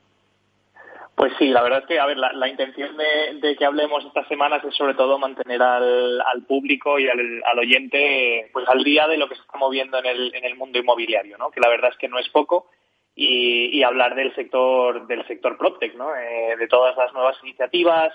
[1.16, 4.64] Pues sí, la verdad es que, a ver, la, intención de, que hablemos estas semanas
[4.64, 9.36] es sobre todo mantener al, público y al, oyente pues al día de lo que
[9.36, 11.52] se está moviendo en el, en el mundo inmobiliario, ¿no?
[11.52, 12.68] Que la verdad es que no es poco
[13.16, 16.16] y, hablar del sector del sector PropTech, ¿no?
[16.16, 18.12] Eh, de todas las nuevas iniciativas,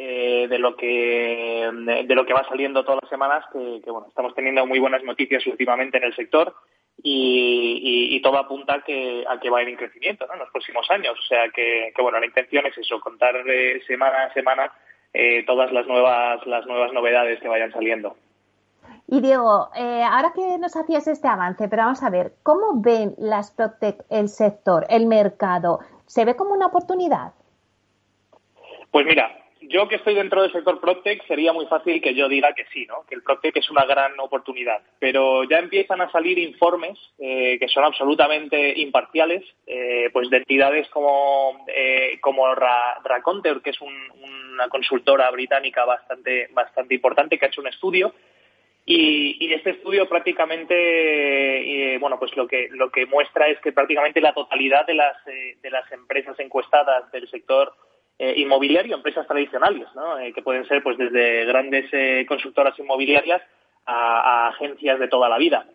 [0.00, 4.32] eh, de lo que de lo que va saliendo todas las semanas que, bueno estamos
[4.32, 6.54] teniendo muy buenas noticias últimamente en el sector
[7.02, 10.88] y, todo apunta a que a que va a ir en crecimiento en los próximos
[10.90, 14.72] años o sea que, bueno la intención es eso contar de semana a semana
[15.12, 18.16] eh, todas las nuevas las nuevas novedades que vayan saliendo
[19.08, 23.14] y Diego, eh, ahora que nos hacías este avance, pero vamos a ver, ¿cómo ven
[23.18, 25.80] las Proctec el sector, el mercado?
[26.06, 27.32] ¿Se ve como una oportunidad?
[28.90, 29.30] Pues mira,
[29.68, 32.86] yo que estoy dentro del sector PropTech sería muy fácil que yo diga que sí,
[32.86, 33.04] ¿no?
[33.08, 34.80] que el PropTech es una gran oportunidad.
[34.98, 40.88] Pero ya empiezan a salir informes eh, que son absolutamente imparciales, eh, pues de entidades
[40.88, 47.60] como, eh, como Raconter, que es una consultora británica bastante, bastante importante, que ha hecho
[47.60, 48.14] un estudio.
[48.86, 54.32] Y, este estudio prácticamente, bueno, pues lo que, lo que muestra es que prácticamente la
[54.32, 57.74] totalidad de las, de las empresas encuestadas del sector
[58.20, 60.18] eh, inmobiliario, empresas tradicionales, ¿no?
[60.18, 63.40] Eh, que pueden ser pues desde grandes eh, consultoras inmobiliarias
[63.86, 65.66] a, agencias de toda la vida.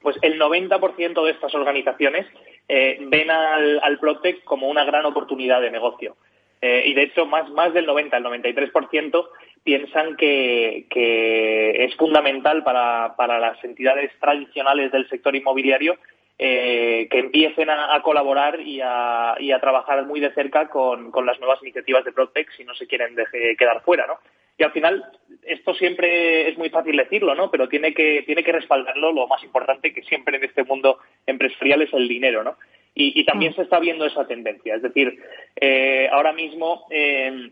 [0.00, 2.26] Pues el 90% de estas organizaciones
[2.66, 6.16] ven al, al Protec como una gran oportunidad de negocio.
[6.62, 9.28] y de hecho, más, más del 90, el 93%
[9.62, 15.98] piensan que, que es fundamental para, para las entidades tradicionales del sector inmobiliario
[16.38, 22.04] eh, que empiecen a, colaborar y a, trabajar muy de cerca con, las nuevas iniciativas
[22.04, 23.14] de Protec si no se quieren
[23.58, 24.18] quedar fuera, ¿no?
[24.58, 25.04] Y al final,
[25.42, 27.50] esto siempre es muy fácil decirlo, ¿no?
[27.50, 31.82] Pero tiene que, tiene que respaldarlo lo más importante que siempre en este mundo empresarial
[31.82, 32.56] es el dinero, ¿no?
[32.94, 33.54] Y, también mm.
[33.54, 34.74] se está viendo esa tendencia.
[34.74, 35.18] Es decir,
[35.56, 37.50] eh, ahora mismo eh,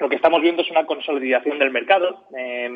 [0.00, 2.26] lo que estamos viendo es una consolidación del mercado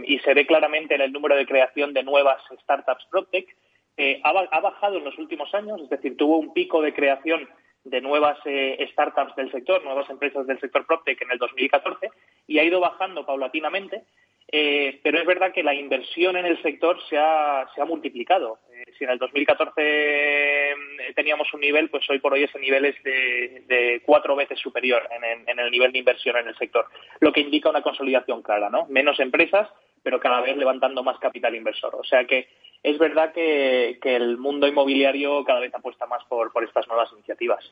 [0.06, 3.48] y se ve claramente en el número de creación de nuevas startups PropTech
[3.96, 7.48] eh, ha, bajado en los últimos años, es decir, tuvo un pico de creación
[7.84, 12.10] de nuevas eh, startups del sector, nuevas empresas del sector PropTech en el 2014
[12.46, 14.02] y ha ido bajando paulatinamente,
[14.50, 18.58] eh, pero es verdad que la inversión en el sector se ha, se ha multiplicado.
[18.98, 20.74] si en el 2014
[21.14, 25.08] teníamos un nivel, pues hoy por hoy ese nivel es de, cuatro veces superior
[25.46, 26.86] en, el nivel de inversión en el sector,
[27.20, 28.86] lo que indica una consolidación clara, ¿no?
[28.86, 29.68] Menos empresas,
[30.02, 31.94] pero cada vez levantando más capital inversor.
[31.94, 32.48] O sea que
[32.84, 37.64] es verdad que, el mundo inmobiliario cada vez apuesta más por, estas nuevas iniciativas.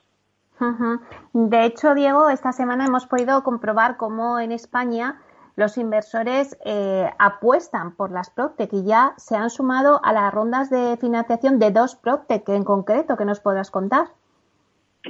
[1.33, 5.21] De hecho, Diego, esta semana hemos podido comprobar cómo en España
[5.55, 10.71] los inversores eh, apuestan por las Proctec y ya se han sumado a las rondas
[10.71, 14.07] de financiación de dos Proctec en concreto que nos podrás contar.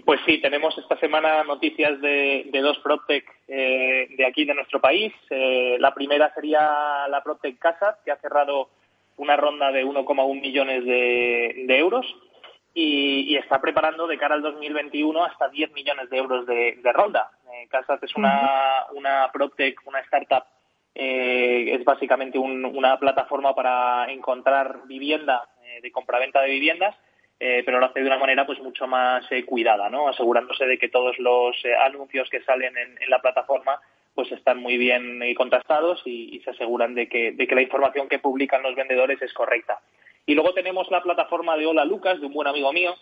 [0.05, 5.13] Pues sí, tenemos esta semana noticias de, dos Proctec eh, de aquí de nuestro país.
[5.31, 8.71] Eh, la primera sería la Proctec Casa, que ha cerrado
[9.23, 12.05] una ronda de 1,1 millones de, euros
[12.75, 17.31] y, está preparando de cara al 2021 hasta 10 millones de euros de, ronda.
[17.53, 20.45] Eh, Casas es una, una PropTech, una startup,
[20.95, 26.97] eh, es básicamente una plataforma para encontrar vivienda, eh, de compraventa de viviendas,
[27.39, 30.09] pero lo hace de una manera pues mucho más cuidada, ¿no?
[30.09, 33.81] asegurándose de que todos los anuncios que salen en la plataforma
[34.15, 38.09] pues están muy bien eh, contrastados y, se aseguran de que, de que la información
[38.09, 39.81] que publican los vendedores es correcta.
[40.27, 42.95] Y luego tenemos la plataforma de Hola Lucas, de un buen amigo mío,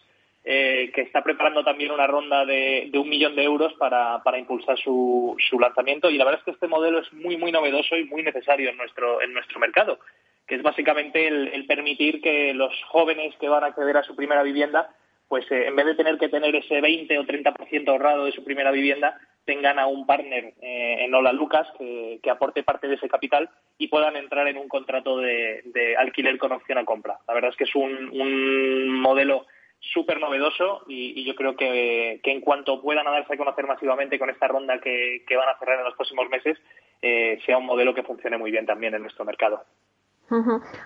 [0.42, 4.78] eh, que está preparando también una ronda de, un millón de euros para, para impulsar
[4.78, 6.08] su, su, lanzamiento.
[6.08, 8.78] Y la verdad es que este modelo es muy, muy novedoso y muy necesario en
[8.78, 9.98] nuestro, en nuestro mercado,
[10.46, 14.42] que es básicamente el, permitir que los jóvenes que van a acceder a su primera
[14.42, 14.88] vivienda,
[15.30, 18.42] pues eh, en vez de tener que tener ese 20 o 30% ahorrado de su
[18.42, 23.08] primera vivienda, tengan a un partner eh, en Hola Lucas que, aporte parte de ese
[23.08, 27.18] capital y puedan entrar en un contrato de, alquiler con opción a compra.
[27.28, 29.46] La verdad es que es un, modelo
[29.78, 34.48] súper novedoso y, yo creo que, en cuanto puedan darse a conocer masivamente con esta
[34.48, 36.58] ronda que, van a cerrar en los próximos meses,
[37.02, 39.62] eh, sea un modelo que funcione muy bien también en nuestro mercado.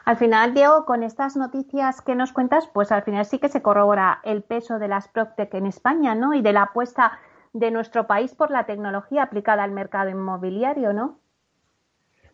[0.05, 3.63] Al final, Diego, con estas noticias que nos cuentas, pues al final sí que se
[3.63, 6.35] corrobora el peso de las PropTech en España, ¿no?
[6.35, 7.19] Y de la apuesta
[7.53, 11.19] de nuestro país por la tecnología aplicada al mercado inmobiliario, ¿no?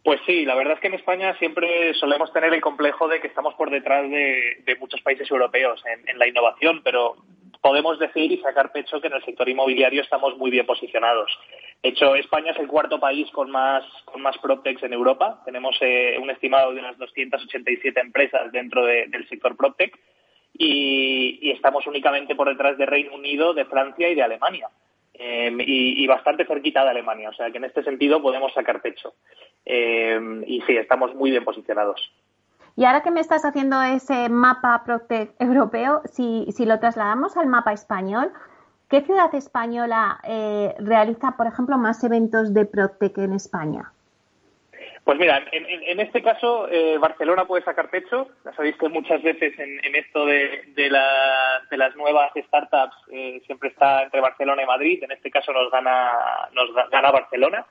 [0.02, 3.26] Pues sí, la verdad es que en España siempre solemos tener el complejo de que
[3.26, 7.16] estamos por detrás de, muchos países europeos en, la innovación, pero
[7.60, 11.30] podemos decir y sacar pecho que en el sector inmobiliario estamos muy bien posicionados.
[11.82, 15.42] De hecho, España es el cuarto país con más, con más PropTechs en Europa.
[15.44, 19.98] Tenemos eh, un estimado de unas 287 empresas dentro del sector PropTech
[20.54, 24.68] y, y estamos únicamente por detrás de Reino Unido, de Francia y de Alemania.
[25.22, 27.28] Em, y, bastante cerquita de Alemania.
[27.28, 29.12] O sea que en este sentido podemos sacar pecho.
[29.66, 32.10] Em, y sí, estamos muy bien posicionados.
[32.80, 37.46] Y ahora que me estás haciendo ese mapa Protec europeo, si, si lo trasladamos al
[37.46, 38.32] mapa español,
[38.88, 43.92] ¿qué ciudad española eh, realiza, por ejemplo, más eventos de Protec en España?
[45.04, 48.28] Pues mira, en, este caso eh, Barcelona puede sacar pecho.
[48.46, 54.22] Ya sabéis que muchas veces en, esto de, las nuevas startups eh, siempre está entre
[54.22, 55.02] Barcelona y Madrid.
[55.02, 56.12] En este caso nos gana,
[56.54, 57.66] nos gana Barcelona.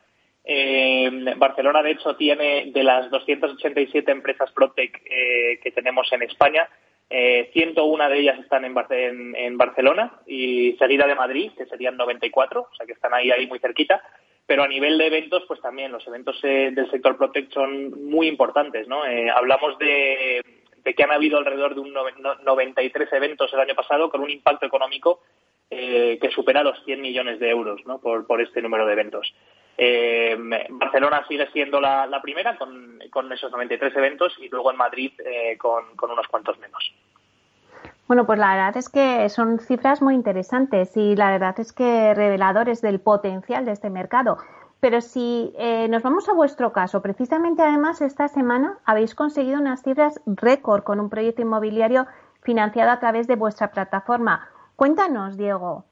[0.51, 6.67] Eh, Barcelona, de hecho, tiene de las 287 empresas ProTech que tenemos en España,
[7.09, 12.75] 101 de ellas están en, en, Barcelona y seguida de Madrid, que serían 94, o
[12.75, 14.01] sea que están ahí, ahí muy cerquita
[14.49, 18.27] pero a nivel de eventos, pues también los eventos eh, del sector Protect son muy
[18.27, 19.05] importantes, ¿no?
[19.05, 20.43] Eh, hablamos de,
[20.83, 25.21] que han habido alrededor de un 93 eventos el año pasado con un impacto económico
[25.69, 27.81] eh, que supera los 100 millones de euros.
[28.01, 29.33] Por, este número de eventos.
[30.69, 35.11] Barcelona sigue siendo la, primera con, con, esos 93 eventos y luego en Madrid
[35.57, 36.93] con, con unos cuantos menos.
[38.09, 42.15] Bueno, pues la verdad es que son cifras muy interesantes y la verdad es que
[42.15, 44.39] reveladores del potencial de este mercado.
[44.79, 49.83] Pero si eh, nos vamos a vuestro caso, precisamente además esta semana habéis conseguido unas
[49.83, 52.07] cifras récord con un proyecto inmobiliario
[52.41, 54.49] financiado a través de vuestra plataforma.
[54.79, 55.83] Cuéntanos, Diego.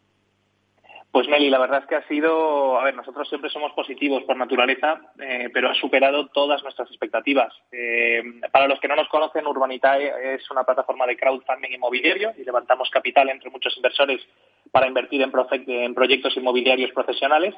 [1.12, 4.38] Pues Meli, la verdad es que ha sido, a ver, nosotros siempre somos positivos por
[4.38, 7.54] naturaleza, eh, pero ha superado todas nuestras expectativas.
[7.73, 12.45] Eh, para los que no nos conocen, Urbanitae es una plataforma de crowdfunding inmobiliario y
[12.45, 14.26] levantamos capital entre muchos inversores
[14.71, 15.34] para invertir en,
[15.67, 17.56] en proyectos inmobiliarios profesionales.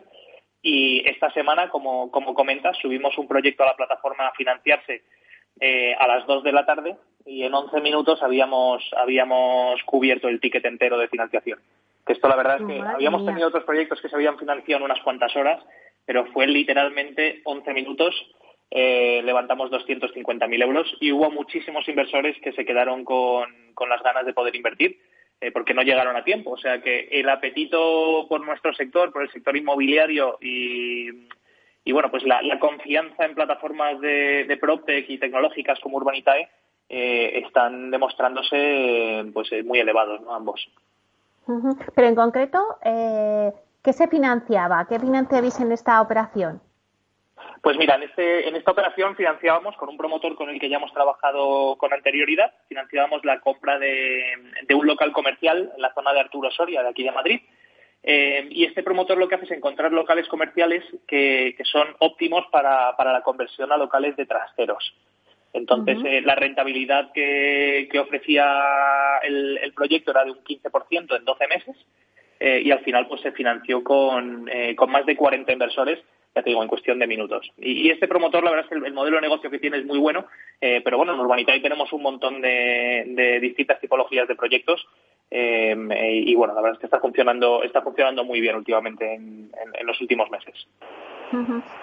[0.63, 5.03] Y esta semana, como, como comentas, subimos un proyecto a la plataforma a financiarse
[5.59, 10.39] eh, a las 2 de la tarde y en 11 minutos habíamos, habíamos cubierto el
[10.39, 11.59] ticket entero de financiación
[12.09, 15.01] esto la verdad es que habíamos tenido otros proyectos que se habían financiado en unas
[15.03, 15.63] cuantas horas,
[16.05, 18.15] pero fue literalmente 11 minutos.
[18.71, 23.47] Eh, levantamos 250.000 euros y hubo muchísimos inversores que se quedaron con,
[23.87, 24.99] las ganas de poder invertir
[25.39, 26.51] eh, porque no llegaron a tiempo.
[26.51, 31.09] O sea que el apetito por nuestro sector, por el sector inmobiliario y,
[31.91, 36.49] bueno, pues la, confianza en plataformas de, de PropTech y tecnológicas como Urbanitae
[36.89, 40.33] están demostrándose pues muy elevados, ¿no?
[40.33, 40.67] Ambos.
[41.95, 44.85] Pero en concreto, ¿qué se financiaba?
[44.87, 46.61] ¿Qué financiabais en esta operación?
[47.61, 50.77] Pues mira, en, este, en esta operación financiábamos con un promotor con el que ya
[50.77, 54.33] hemos trabajado con anterioridad, financiábamos la compra de,
[54.73, 57.41] un local comercial en la zona de Arturo Soria, de aquí de Madrid.
[58.03, 62.95] Eh, y este promotor lo que hace es encontrar locales comerciales que, son óptimos para,
[62.97, 64.93] la conversión a locales de trasteros.
[65.51, 71.75] Entonces, eh, la rentabilidad que, ofrecía el, proyecto era de un 15% en 12 meses
[72.39, 75.99] eh, y al final pues se financió con, con más de 40 inversores
[76.35, 77.51] ya te digo, en cuestión de minutos.
[77.57, 79.99] Y, este promotor, la verdad es que el, modelo de negocio que tiene es muy
[79.99, 80.25] bueno,
[80.61, 84.85] eh, pero bueno, en Urbanitae tenemos un montón de, distintas tipologías de proyectos
[85.31, 85.75] eh,
[86.25, 89.51] y bueno, la verdad es que está funcionando, está funcionando muy bien últimamente en,
[89.83, 90.67] los últimos meses.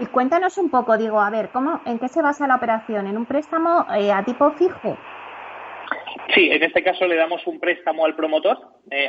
[0.01, 3.07] Y cuéntanos un poco, digo, a ver, ¿cómo, ¿en qué se basa la operación?
[3.07, 4.97] ¿En un préstamo eh, a tipo fijo?
[6.35, 8.59] Sí, en este caso le damos un préstamo al promotor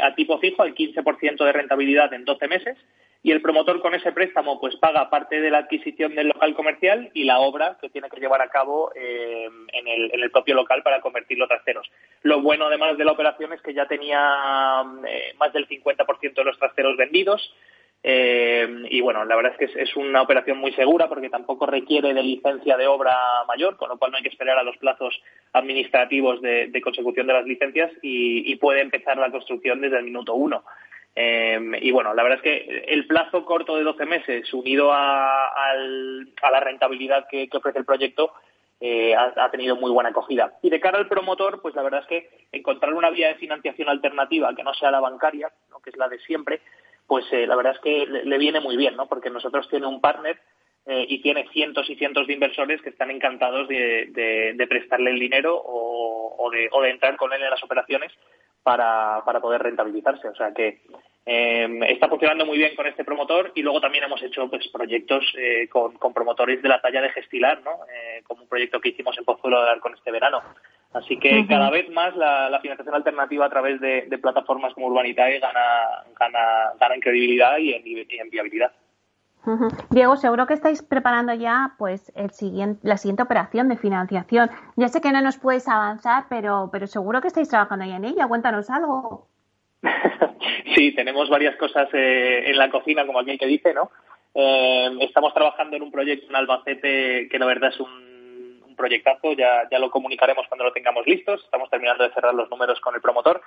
[0.01, 2.78] a tipo fijo, al 15% de rentabilidad en 12 meses,
[3.24, 7.10] y el promotor con ese préstamo pues paga parte de la adquisición del local comercial
[7.14, 11.01] y la obra que tiene que llevar a cabo eh, en, el, propio local para
[11.01, 11.89] convertirlo trasteros.
[12.22, 16.43] Lo bueno además de la operación es que ya tenía eh, más del 50% de
[16.43, 17.53] los trasteros vendidos
[18.04, 22.14] eh, y bueno, la verdad es que es, una operación muy segura porque tampoco requiere
[22.14, 23.16] de licencia de obra
[23.48, 25.20] mayor, con lo cual no hay que esperar a los plazos
[25.54, 30.64] administrativos de, consecución de las licencias y, puede empezar la construcción desde el minuto uno.
[31.16, 35.52] Em, y bueno, la verdad es que el plazo corto de 12 meses, unido a,
[36.52, 38.32] la rentabilidad que, ofrece el proyecto,
[38.80, 40.54] eh, ha, tenido muy buena acogida.
[40.62, 43.89] Y de cara al promotor, pues la verdad es que encontrar una vía de financiación
[43.89, 45.52] alternativa que no sea la bancaria,
[45.84, 46.62] que es la de siempre,
[47.08, 49.08] pues eh, la verdad es que le, viene muy bien, ¿no?
[49.08, 50.38] porque nosotros tiene un partner
[50.86, 55.62] eh, y tiene cientos y cientos de inversores que están encantados de, prestarle el dinero
[55.66, 58.12] o, de, o de entrar con él en las operaciones
[58.68, 60.28] para, poder rentabilizarse.
[60.28, 60.82] O sea que
[61.26, 65.24] eh, está funcionando muy bien con este promotor y luego también hemos hecho pues, proyectos
[65.38, 67.72] eh, con, promotores de la talla de Gestilar, ¿no?
[67.89, 70.41] Eh, como un proyecto que hicimos en Pozuelo de con este verano.
[70.93, 76.03] Así que cada vez más la, financiación alternativa a través de, plataformas como Urbanitae gana,
[76.19, 76.39] gana,
[76.79, 78.71] gana en credibilidad y en viabilidad.
[79.91, 84.49] Diego, seguro que estáis preparando ya pues el siguiente, la siguiente operación de financiación.
[84.75, 88.05] Ya sé que no nos puedes avanzar, pero, pero seguro que estáis trabajando ya en
[88.05, 88.27] ella.
[88.27, 89.27] Cuéntanos algo.
[90.75, 93.89] sí, tenemos varias cosas eh, en la cocina, como aquel que dice, ¿no?
[94.33, 98.16] Eh, estamos trabajando en un proyecto en Albacete que la verdad es un
[98.78, 101.43] proyectazo, ya, ya lo comunicaremos cuando lo tengamos listos.
[101.43, 103.41] Estamos terminando de cerrar los números con el promotor.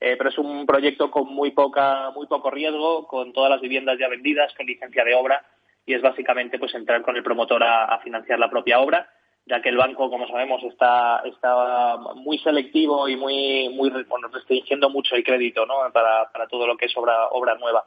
[0.00, 3.98] Eh, pero es un proyecto con muy poca muy poco riesgo, con todas las viviendas
[3.98, 5.44] ya vendidas, con licencia de obra
[5.86, 9.08] y es básicamente pues entrar con el promotor a, financiar la propia obra,
[9.46, 14.90] ya que el banco, como sabemos, está está muy selectivo y muy muy bueno, restringiendo
[14.90, 15.74] mucho el crédito, ¿no?
[15.92, 17.84] Para, para todo lo que es obra obra nueva.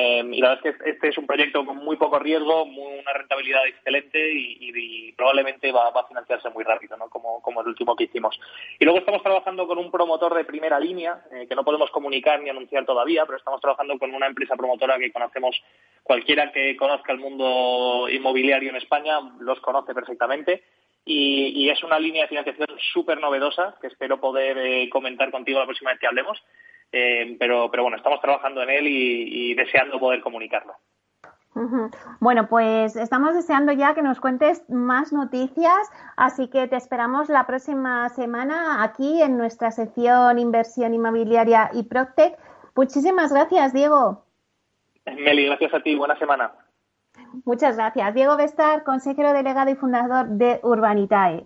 [0.00, 3.12] Eh, y la verdad es que este es un proyecto con muy poco riesgo, una
[3.12, 7.08] rentabilidad excelente y, probablemente va, a financiarse muy rápido, ¿no?
[7.08, 8.38] como, como el último que hicimos.
[8.78, 12.40] Y luego estamos trabajando con un promotor de primera línea, eh, que no podemos comunicar
[12.40, 15.60] ni anunciar todavía, pero estamos trabajando con una empresa promotora que conocemos,
[16.04, 20.62] cualquiera que conozca el mundo inmobiliario en España los conoce perfectamente.
[21.04, 25.64] Y, es una línea de financiación súper novedosa que espero poder eh, comentar contigo la
[25.64, 26.40] próxima vez que hablemos
[26.92, 30.74] eh, pero, pero bueno, estamos trabajando en él y, deseando poder comunicarlo.
[32.20, 37.48] Bueno, pues estamos deseando ya que nos cuentes más noticias, así que te esperamos la
[37.48, 42.38] próxima semana aquí en nuestra sección Inversión Inmobiliaria y Proctec.
[42.76, 44.24] Muchísimas gracias, Diego.
[45.04, 45.96] Meli, gracias a ti.
[45.96, 46.52] Buena semana.
[47.44, 48.14] Muchas gracias.
[48.14, 51.44] Diego Bestar, consejero delegado y fundador de Urbanitae.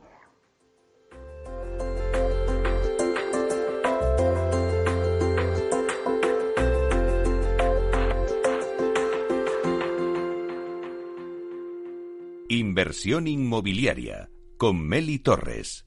[12.54, 14.28] Inversión inmobiliaria
[14.58, 15.86] con Meli Torres.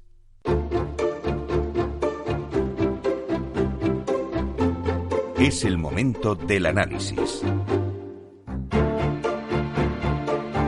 [5.37, 7.43] Es el momento del análisis.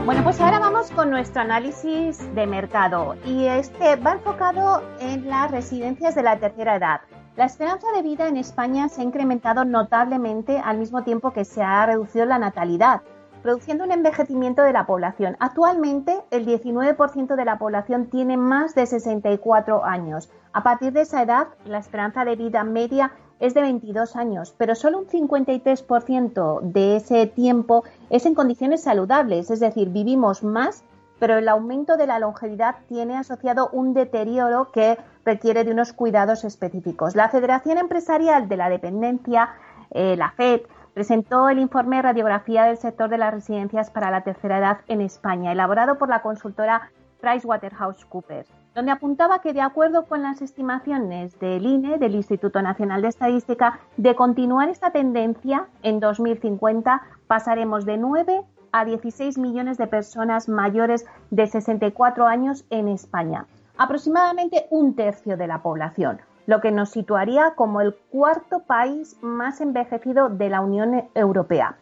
[0.04, 5.50] Bueno, pues ahora vamos con nuestro análisis de mercado y este va enfocado en las
[5.50, 7.00] residencias de la tercera edad.
[7.34, 11.60] La esperanza de vida en España se ha incrementado notablemente al mismo tiempo que se
[11.60, 13.02] ha reducido la natalidad
[13.42, 15.36] produciendo un envejecimiento de la población.
[15.40, 20.30] Actualmente, el 19% de la población tiene más de 64 años.
[20.52, 24.74] A partir de esa edad, la esperanza de vida media es de 22 años, pero
[24.74, 30.82] solo un 53% de ese tiempo es en condiciones saludables, es decir, vivimos más,
[31.18, 36.44] pero el aumento de la longevidad tiene asociado un deterioro que requiere de unos cuidados
[36.44, 37.14] específicos.
[37.16, 39.50] La Federación Empresarial de la Dependencia,
[39.90, 40.62] eh, la FED,
[40.98, 45.52] presentó el informe Radiografía del sector de las residencias para la tercera edad en España,
[45.52, 46.90] elaborado por la consultora
[47.20, 53.10] PricewaterhouseCoopers, donde apuntaba que, de acuerdo con las estimaciones del INE, del Instituto Nacional de
[53.10, 58.42] Estadística, de continuar esta tendencia, en 2050 pasaremos de 9
[58.72, 63.46] a 16 millones de personas mayores de 64 años en España,
[63.76, 66.18] aproximadamente un tercio de la población,
[66.48, 71.76] lo que nos situaría como el cuarto país más envejecido de la Unión Europea.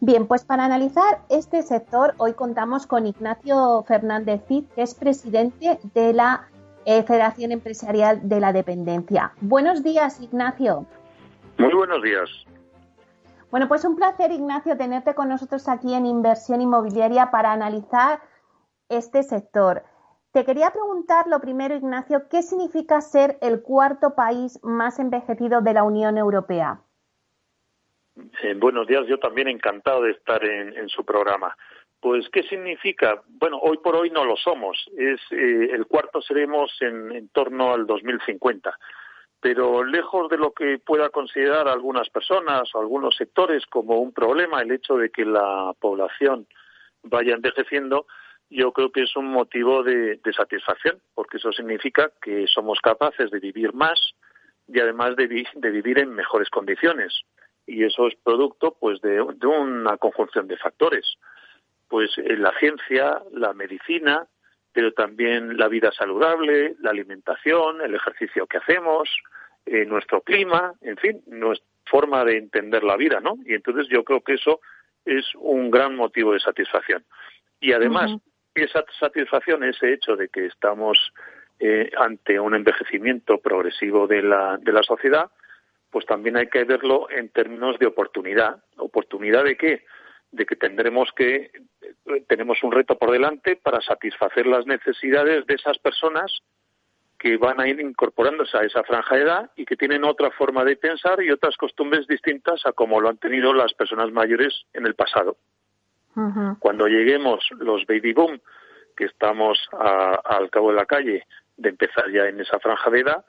[0.00, 5.78] Bien, pues para analizar este sector, hoy contamos con Ignacio Fernández Cid, que es presidente
[5.92, 6.48] de la
[6.86, 9.32] eh, Federación Empresarial de la Dependencia.
[9.42, 10.86] Buenos días, Ignacio.
[11.58, 12.30] Muy buenos días.
[13.50, 18.20] Bueno, pues un placer, Ignacio, tenerte con nosotros aquí en Inversión Inmobiliaria para analizar
[18.88, 19.82] este sector.
[20.32, 25.74] Te quería preguntar lo primero, Ignacio, ¿qué significa ser el cuarto país más envejecido de
[25.74, 26.80] la Unión Europea?
[28.42, 31.56] Eh, buenos días, yo también encantado de estar en, su programa.
[32.00, 33.22] Pues, ¿qué significa?
[33.26, 34.78] Bueno, hoy por hoy no lo somos.
[34.96, 38.76] Es eh, el cuarto seremos en, en torno al 2050
[39.42, 44.60] pero lejos de lo que pueda considerar algunas personas o algunos sectores como un problema
[44.60, 46.46] el hecho de que la población
[47.02, 48.06] vaya envejeciendo,
[48.50, 53.38] yo creo que es un motivo de, satisfacción, porque eso significa que somos capaces de
[53.38, 54.14] vivir más
[54.66, 57.22] y además de, vivir en mejores condiciones.
[57.66, 61.16] Y eso es producto pues de, una conjunción de factores.
[61.88, 64.26] Pues eh, la ciencia, la medicina,
[64.72, 69.08] pero también la vida saludable, la alimentación, el ejercicio que hacemos,
[69.66, 73.36] eh, nuestro clima, en fin, nuestra forma de entender la vida, ¿no?
[73.44, 74.60] Y entonces yo creo que eso
[75.04, 77.04] es un gran motivo de satisfacción.
[77.60, 78.12] Y además,
[78.54, 81.12] esa satisfacción, ese hecho de que estamos
[81.58, 85.30] eh, ante un envejecimiento progresivo de la, de la sociedad,
[85.90, 88.62] pues también hay que verlo en términos de oportunidad.
[88.76, 89.84] ¿Oportunidad de qué?
[90.30, 91.50] De que tendremos que
[92.28, 96.40] tenemos un reto por delante para satisfacer las necesidades de esas personas
[97.18, 100.64] que van a ir incorporándose a esa franja de edad y que tienen otra forma
[100.64, 104.86] de pensar y otras costumbres distintas a como lo han tenido las personas mayores en
[104.86, 105.36] el pasado.
[106.58, 108.40] Cuando lleguemos los baby boom,
[108.96, 113.24] que estamos al cabo de la calle de empezar ya en esa franja de edad,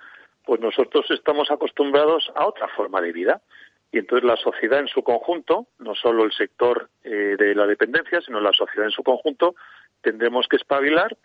[0.45, 3.41] pues nosotros estamos acostumbrados a otra forma de vida.
[3.91, 8.21] Y entonces la sociedad en su conjunto, no solo el sector eh, de la dependencia,
[8.21, 9.55] sino la sociedad en su conjunto,
[10.01, 11.17] tendremos que espabilar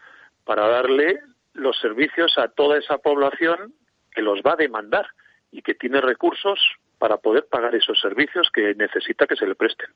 [0.45, 1.21] para darle
[1.55, 3.73] los servicios a toda esa población
[4.13, 5.07] que los va a demandar
[5.53, 6.59] y que tiene recursos
[6.99, 9.89] para poder pagar esos servicios que necesita que se le presten.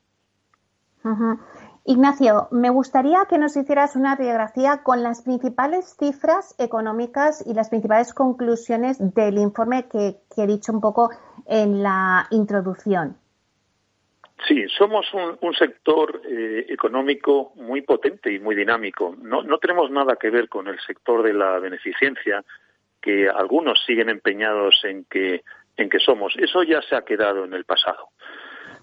[1.83, 7.69] Ignacio, me gustaría que nos hicieras una radiografía con las principales cifras económicas y las
[7.69, 11.09] principales conclusiones del informe que, he dicho un poco
[11.47, 13.17] en la introducción.
[14.47, 19.15] Sí, somos un, sector eh, económico muy potente y muy dinámico.
[19.19, 22.43] No, no tenemos nada que ver con el sector de la beneficencia,
[23.01, 25.43] que algunos siguen empeñados en que,
[25.77, 26.35] en que somos.
[26.37, 28.09] Eso ya se ha quedado en el pasado.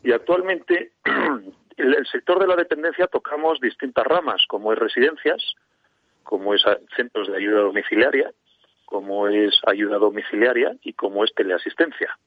[0.02, 0.92] Y actualmente
[1.78, 5.54] el, el sector de la dependencia tocamos distintas ramas, como es residencias,
[6.22, 6.62] como es
[6.94, 8.30] centros de ayuda domiciliaria,
[8.84, 12.18] como es ayuda domiciliaria y como es teleasistencia.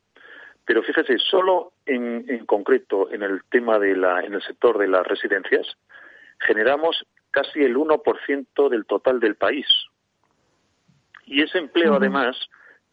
[0.65, 4.87] Pero fíjese, solo en, en, concreto en el tema de la, en el sector de
[4.87, 5.67] las residencias,
[6.39, 9.67] generamos casi el 1% del total del país.
[11.25, 12.37] Y ese empleo, además,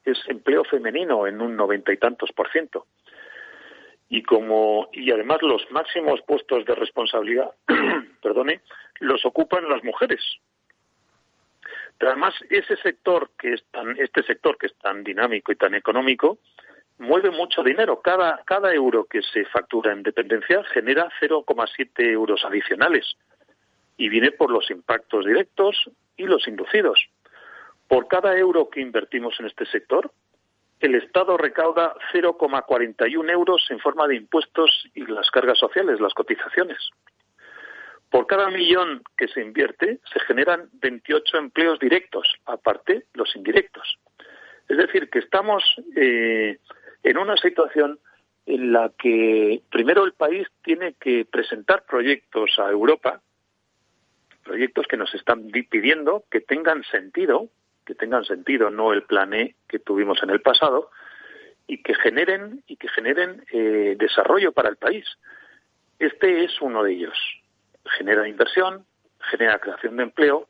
[0.05, 2.87] es empleo femenino en un noventa y tantos por ciento
[4.09, 7.51] y como y además los máximos puestos de responsabilidad,
[8.23, 8.63] perdone,
[9.01, 10.23] los ocupan las mujeres.
[11.99, 15.75] Pero además ese sector que es tan este sector que es tan dinámico y tan
[15.75, 16.39] económico
[16.99, 18.01] mueve mucho dinero.
[18.01, 23.17] Cada cada euro que se factura en dependencia genera 0,7 euros adicionales
[23.97, 27.09] y viene por los impactos directos y los inducidos.
[27.89, 30.11] Por cada euro que invertimos en este sector,
[30.81, 36.79] el Estado recauda 0,41 euros en forma de impuestos y las cargas sociales, las cotizaciones.
[38.11, 43.99] Por cada millón que se invierte, se generan 28 empleos directos, aparte los indirectos.
[44.69, 45.63] Es decir, que estamos
[45.97, 46.59] eh,
[47.03, 47.99] en una situación
[48.47, 53.21] en la que primero el país tiene que presentar proyectos a Europa,
[54.43, 57.49] proyectos que nos están pidiendo que tengan sentido,
[57.89, 60.91] que tengan sentido, no el plan E que tuvimos en el pasado,
[61.67, 65.07] y que generen y que generen eh, desarrollo para el país.
[65.99, 67.17] Este es uno de ellos.
[67.97, 68.85] Genera inversión,
[69.31, 70.49] genera creación de empleo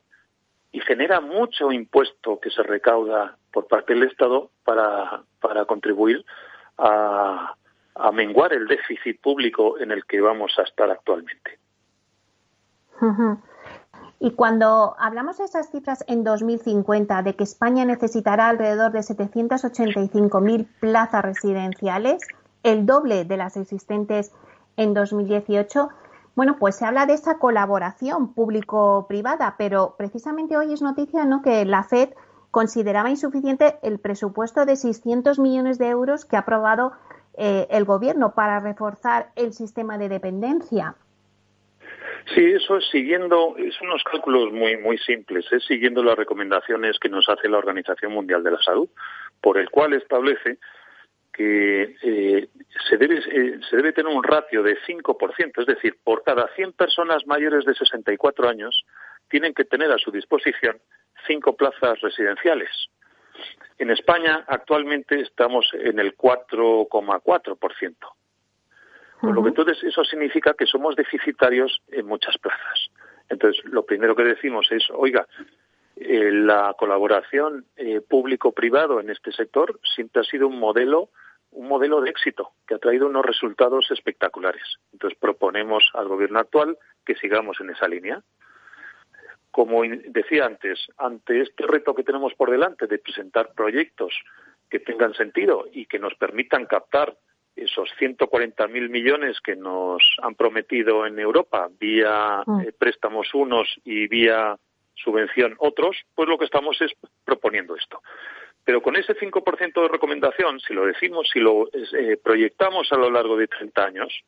[0.73, 6.25] y genera mucho impuesto que se recauda por parte del Estado para, para contribuir
[6.77, 7.55] a,
[7.95, 11.57] a menguar el déficit público en el que vamos a estar actualmente.
[14.19, 20.67] Y cuando hablamos de esas cifras en 2050, de que España necesitará alrededor de 785.000
[20.81, 22.21] plazas residenciales,
[22.63, 24.33] el doble de las existentes
[24.75, 25.89] en 2018,
[26.35, 31.41] bueno, pues se habla de esa colaboración público-privada, pero precisamente hoy es noticia ¿no?
[31.41, 32.09] que la FED
[32.51, 36.91] consideraba insuficiente el presupuesto de 600 millones de euros que ha aprobado
[37.35, 40.95] eh, el Gobierno para reforzar el sistema de dependencia.
[42.35, 47.09] Sí, eso es siguiendo, es unos cálculos muy muy simples, es siguiendo las recomendaciones que
[47.09, 48.89] nos hace la Organización Mundial de la Salud,
[49.41, 50.59] por el cual establece
[51.33, 52.49] que eh,
[52.89, 56.73] se, debe, eh, se debe tener un ratio de 5%, es decir, por cada 100
[56.73, 58.83] personas mayores de 64 años
[59.29, 60.79] tienen que tener a su disposición
[61.27, 62.69] cinco plazas residenciales.
[63.77, 67.95] En España actualmente estamos en el 4,4%.
[69.21, 72.89] Por lo que entonces eso significa que somos deficitarios en muchas plazas.
[73.27, 75.27] Entonces, lo primero que decimos es, oiga,
[75.95, 81.09] eh, la colaboración eh, público-privado en este sector siempre ha sido un modelo
[81.51, 84.61] un modelo de éxito que ha traído unos resultados espectaculares.
[84.93, 88.21] Entonces proponemos al gobierno actual que sigamos en esa línea.
[89.51, 94.13] Como decía antes, ante este reto que tenemos por delante de presentar proyectos
[94.69, 97.17] que tengan sentido y que nos permitan captar
[97.63, 102.61] esos 140.000 millones que nos han prometido en Europa vía mm.
[102.61, 104.57] eh, préstamos unos y vía
[104.95, 106.91] subvención otros, pues lo que estamos es
[107.23, 108.01] proponiendo esto.
[108.65, 113.09] Pero con ese 5% de recomendación, si lo decimos, si lo eh, proyectamos a lo
[113.09, 114.21] largo de 30 años,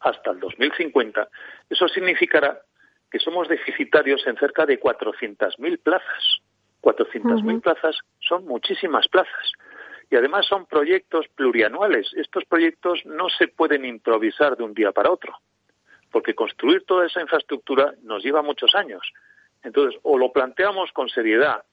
[0.00, 1.28] hasta el 2050,
[1.70, 2.60] eso significará
[3.10, 6.40] que somos deficitarios en cerca de 400.000 plazas.
[6.82, 9.52] 400.000 plazas son muchísimas plazas
[10.12, 12.12] y además son proyectos plurianuales.
[12.14, 15.38] Estos proyectos no se pueden improvisar de un día para otro,
[16.10, 19.00] porque construir toda esa infraestructura nos lleva muchos años.
[19.62, 21.64] Entonces, o lo planteamos con seriedad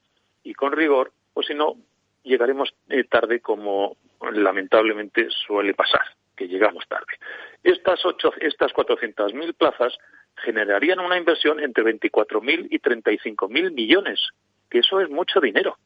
[0.42, 1.76] y con rigor, o si no,
[2.22, 3.98] llegaremos eh, tarde como
[4.32, 7.18] lamentablemente suele pasar, que llegamos tarde.
[7.62, 9.98] Estas, ocho, estas 400.000 plazas
[10.36, 14.30] generarían una inversión entre 24.000 y 35.000 millones,
[14.70, 15.76] que eso es mucho dinero.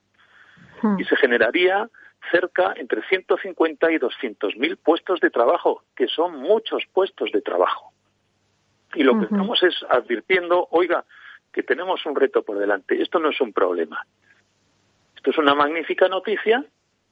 [0.83, 1.01] Hmm.
[1.01, 1.91] Y se generaría
[2.31, 7.93] cerca entre 150 y 200 mil puestos de trabajo, que son muchos puestos de trabajo.
[8.95, 11.05] Y lo que estamos es advirtiendo, oiga,
[11.53, 13.01] que tenemos un reto por delante.
[13.01, 14.07] Esto no es un problema.
[15.17, 16.65] Esto es una magnífica noticia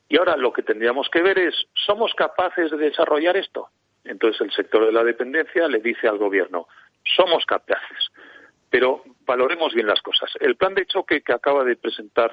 [0.09, 3.69] y ahora lo que tendríamos que ver es, ¿somos capaces de desarrollar esto?
[4.05, 6.69] Entonces el sector de la dependencia le dice al gobierno,
[7.17, 8.11] somos capaces,
[8.73, 10.31] pero valoremos bien las cosas.
[10.41, 12.31] El plan de choque que acaba de presentar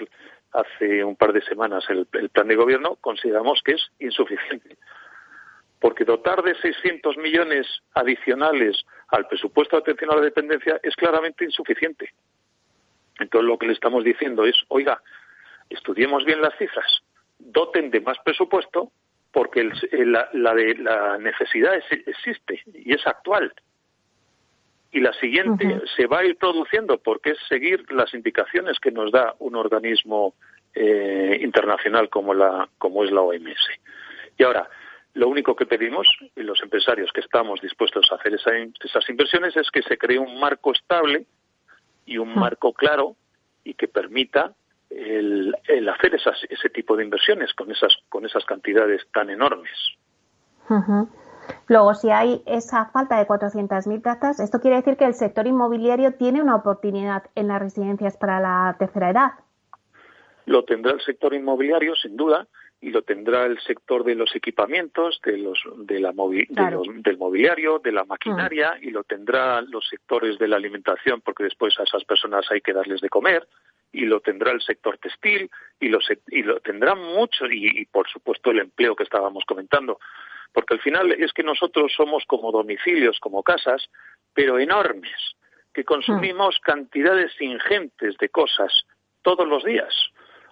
[0.54, 4.78] hace un par de semanas el, plan de gobierno, consideramos que es insuficiente.
[5.82, 11.44] Porque dotar de 600 millones adicionales al presupuesto de atención a la dependencia es claramente
[11.44, 12.10] insuficiente.
[13.20, 15.02] Entonces lo que le estamos diciendo es, oiga,
[15.70, 17.02] estudiemos bien las cifras,
[17.38, 18.94] doten de más presupuesto
[19.34, 23.54] porque la, la, necesidad existe y es actual
[24.92, 29.12] y la siguiente se va a ir produciendo porque es seguir las indicaciones que nos
[29.12, 30.34] da un organismo
[30.74, 33.70] eh, internacional como la como es la OMS.
[34.38, 34.68] Y ahora
[35.14, 39.70] lo único que pedimos y los empresarios que estamos dispuestos a hacer esas inversiones es
[39.70, 41.26] que se cree un marco estable
[42.06, 43.16] y un marco claro
[43.64, 44.54] y que permita
[44.90, 45.56] el,
[45.90, 46.20] hacer
[46.50, 49.78] ese tipo de inversiones con esas con esas cantidades tan enormes.
[51.68, 56.14] Luego, si hay esa falta de 400.000 plazas, esto quiere decir que el sector inmobiliario
[56.14, 59.32] tiene una oportunidad en las residencias para la tercera edad.
[60.46, 62.48] Lo tendrá el sector inmobiliario, sin duda,
[62.82, 67.92] y lo tendrá el sector de los equipamientos, de los, de la del mobiliario, de
[67.92, 68.84] la maquinaria, mm.
[68.88, 72.74] y lo tendrá los sectores de la alimentación, porque después a esas personas hay que
[72.74, 73.48] darles de comer,
[73.92, 78.52] y lo tendrá el sector textil, y lo, y lo tendrá mucho, y por supuesto
[78.52, 80.00] el empleo que estábamos comentando
[80.54, 83.90] porque al final es que nosotros somos como domicilios, como casas,
[84.34, 85.36] pero enormes,
[85.74, 86.66] que consumimos hmm.
[86.66, 88.72] cantidades ingentes de cosas
[89.22, 89.94] todos los días.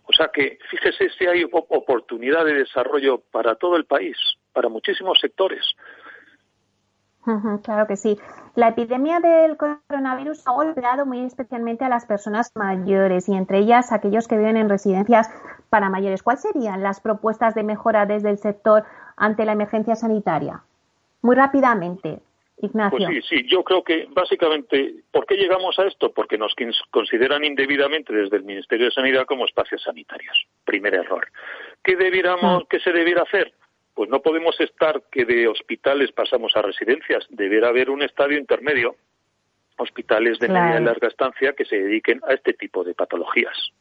[0.03, 4.17] O sea que fíjese si hay oportunidad de desarrollo para todo el país,
[4.53, 5.75] para muchísimos sectores.
[7.63, 8.17] Claro que sí.
[8.55, 13.91] La epidemia del coronavirus ha golpeado muy especialmente a las personas mayores y entre ellas
[13.91, 15.29] aquellos que viven en residencias
[15.69, 16.23] para mayores.
[16.23, 18.85] ¿Cuáles serían las propuestas de mejora desde el sector
[19.17, 20.61] ante la emergencia sanitaria?
[21.21, 22.19] Muy rápidamente.
[22.59, 22.97] Ignacio.
[22.97, 26.11] Pues sí, sí, yo creo que básicamente, ¿por qué llegamos a esto?
[26.11, 26.55] Porque nos
[26.89, 30.47] consideran indebidamente desde el Ministerio de Sanidad como espacios sanitarios.
[30.65, 31.27] Primer error.
[31.83, 32.67] ¿Qué, debiéramos, mm.
[32.67, 33.53] ¿qué se debiera hacer?
[33.93, 37.25] Pues no podemos estar que de hospitales pasamos a residencias.
[37.29, 38.95] Deberá haber un estadio intermedio,
[39.77, 43.71] hospitales de media y larga estancia que se dediquen a este tipo de patologías.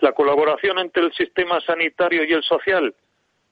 [0.00, 2.92] La colaboración entre el sistema sanitario y el social,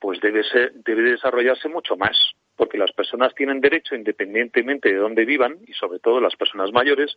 [0.03, 5.25] pues debe, ser, debe desarrollarse mucho más porque las personas tienen derecho, independientemente de dónde
[5.25, 7.17] vivan, y sobre todo las personas mayores,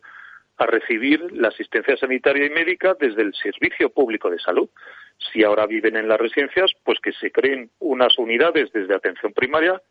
[0.56, 4.70] a recibir la asistencia sanitaria y médica desde el Servicio Público de Salud.
[5.18, 9.82] Si ahora viven en las residencias, pues que se creen unas unidades desde atención primaria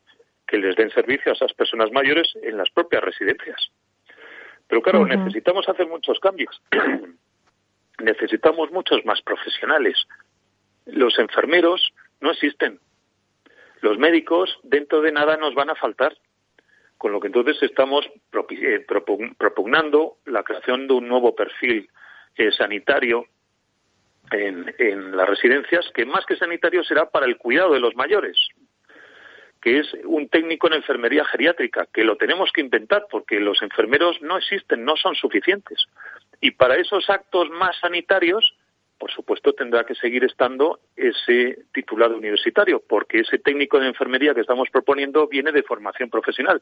[0.47, 3.71] que les den servicio a esas personas mayores en las propias residencias.
[4.67, 6.61] Pero claro, necesitamos hacer muchos cambios.
[7.99, 10.07] necesitamos muchos más profesionales.
[10.85, 11.93] Los enfermeros
[12.25, 12.79] no existen.
[13.81, 16.17] Los médicos dentro de nada nos van a faltar,
[16.97, 18.05] con lo que entonces estamos
[18.49, 18.85] eh,
[19.37, 21.87] propugnando la creación de un nuevo perfil
[22.35, 23.27] eh, sanitario
[24.31, 28.35] en, las residencias, que más que sanitario será para el cuidado de los mayores,
[29.61, 34.19] que es un técnico en enfermería geriátrica, que lo tenemos que inventar porque los enfermeros
[34.21, 35.85] no existen, no son suficientes.
[36.41, 38.55] Y para esos actos más sanitarios,
[38.97, 44.41] por supuesto tendrá que seguir estando ese titulado universitario, porque ese técnico de enfermería que
[44.41, 46.61] estamos proponiendo viene de formación profesional,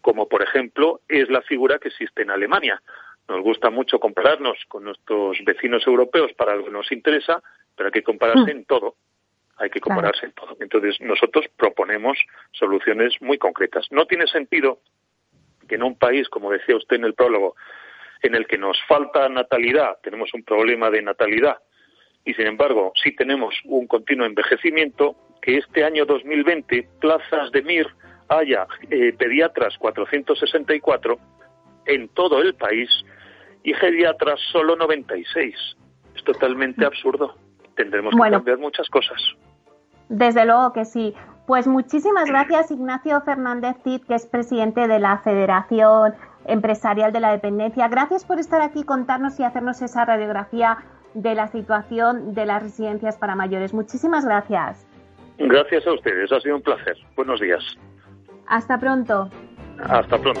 [0.00, 2.80] como por ejemplo es la figura que existe en Alemania.
[3.28, 7.42] Nos gusta mucho compararnos con nuestros vecinos europeos para lo que nos interesa,
[7.76, 8.56] pero hay que compararse mm.
[8.56, 8.96] en todo.
[9.56, 10.56] Hay que compararse en todo.
[10.58, 12.18] Entonces, nosotros proponemos
[12.50, 13.86] soluciones muy concretas.
[13.90, 14.78] No tiene sentido
[15.68, 17.54] que en un país, como decía usted en el prólogo,
[18.22, 21.58] en el que nos falta natalidad, tenemos un problema de natalidad,
[22.24, 27.86] y sin embargo sí tenemos un continuo envejecimiento, que este año 2020 plazas de MIR
[28.28, 31.18] haya eh, pediatras 464
[31.86, 32.90] en todo el país
[33.62, 35.54] y geriatras solo 96.
[36.14, 37.34] Es totalmente absurdo.
[37.74, 39.20] Tendremos que cambiar muchas cosas.
[40.08, 41.14] Desde luego que sí.
[41.46, 46.14] Pues muchísimas gracias Ignacio Fernández Cid, que es presidente de la Federación
[46.46, 47.88] empresarial de la dependencia.
[47.88, 50.78] Gracias por estar aquí, contarnos y hacernos esa radiografía
[51.14, 53.74] de la situación de las residencias para mayores.
[53.74, 54.86] Muchísimas gracias.
[55.38, 56.96] Gracias a ustedes, ha sido un placer.
[57.16, 57.62] Buenos días.
[58.46, 59.30] Hasta pronto.
[59.82, 60.40] Hasta pronto.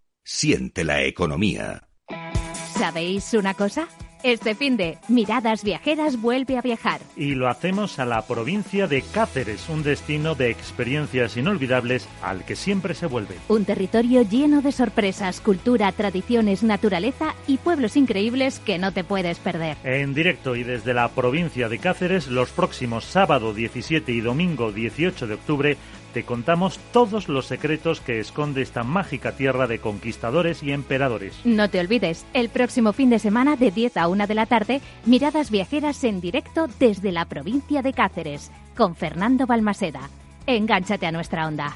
[0.23, 1.87] Siente la economía.
[2.77, 3.87] ¿Sabéis una cosa?
[4.23, 7.01] Este fin de Miradas Viajeras vuelve a viajar.
[7.15, 12.55] Y lo hacemos a la provincia de Cáceres, un destino de experiencias inolvidables al que
[12.55, 13.35] siempre se vuelve.
[13.47, 19.39] Un territorio lleno de sorpresas, cultura, tradiciones, naturaleza y pueblos increíbles que no te puedes
[19.39, 19.77] perder.
[19.83, 25.25] En directo y desde la provincia de Cáceres, los próximos sábado 17 y domingo 18
[25.25, 25.77] de octubre,
[26.13, 31.33] te contamos todos los secretos que esconde esta mágica tierra de conquistadores y emperadores.
[31.43, 34.81] No te olvides, el próximo fin de semana de 10 a 1 de la tarde,
[35.05, 40.09] miradas viajeras en directo desde la provincia de Cáceres, con Fernando Balmaseda.
[40.47, 41.75] Engánchate a nuestra onda.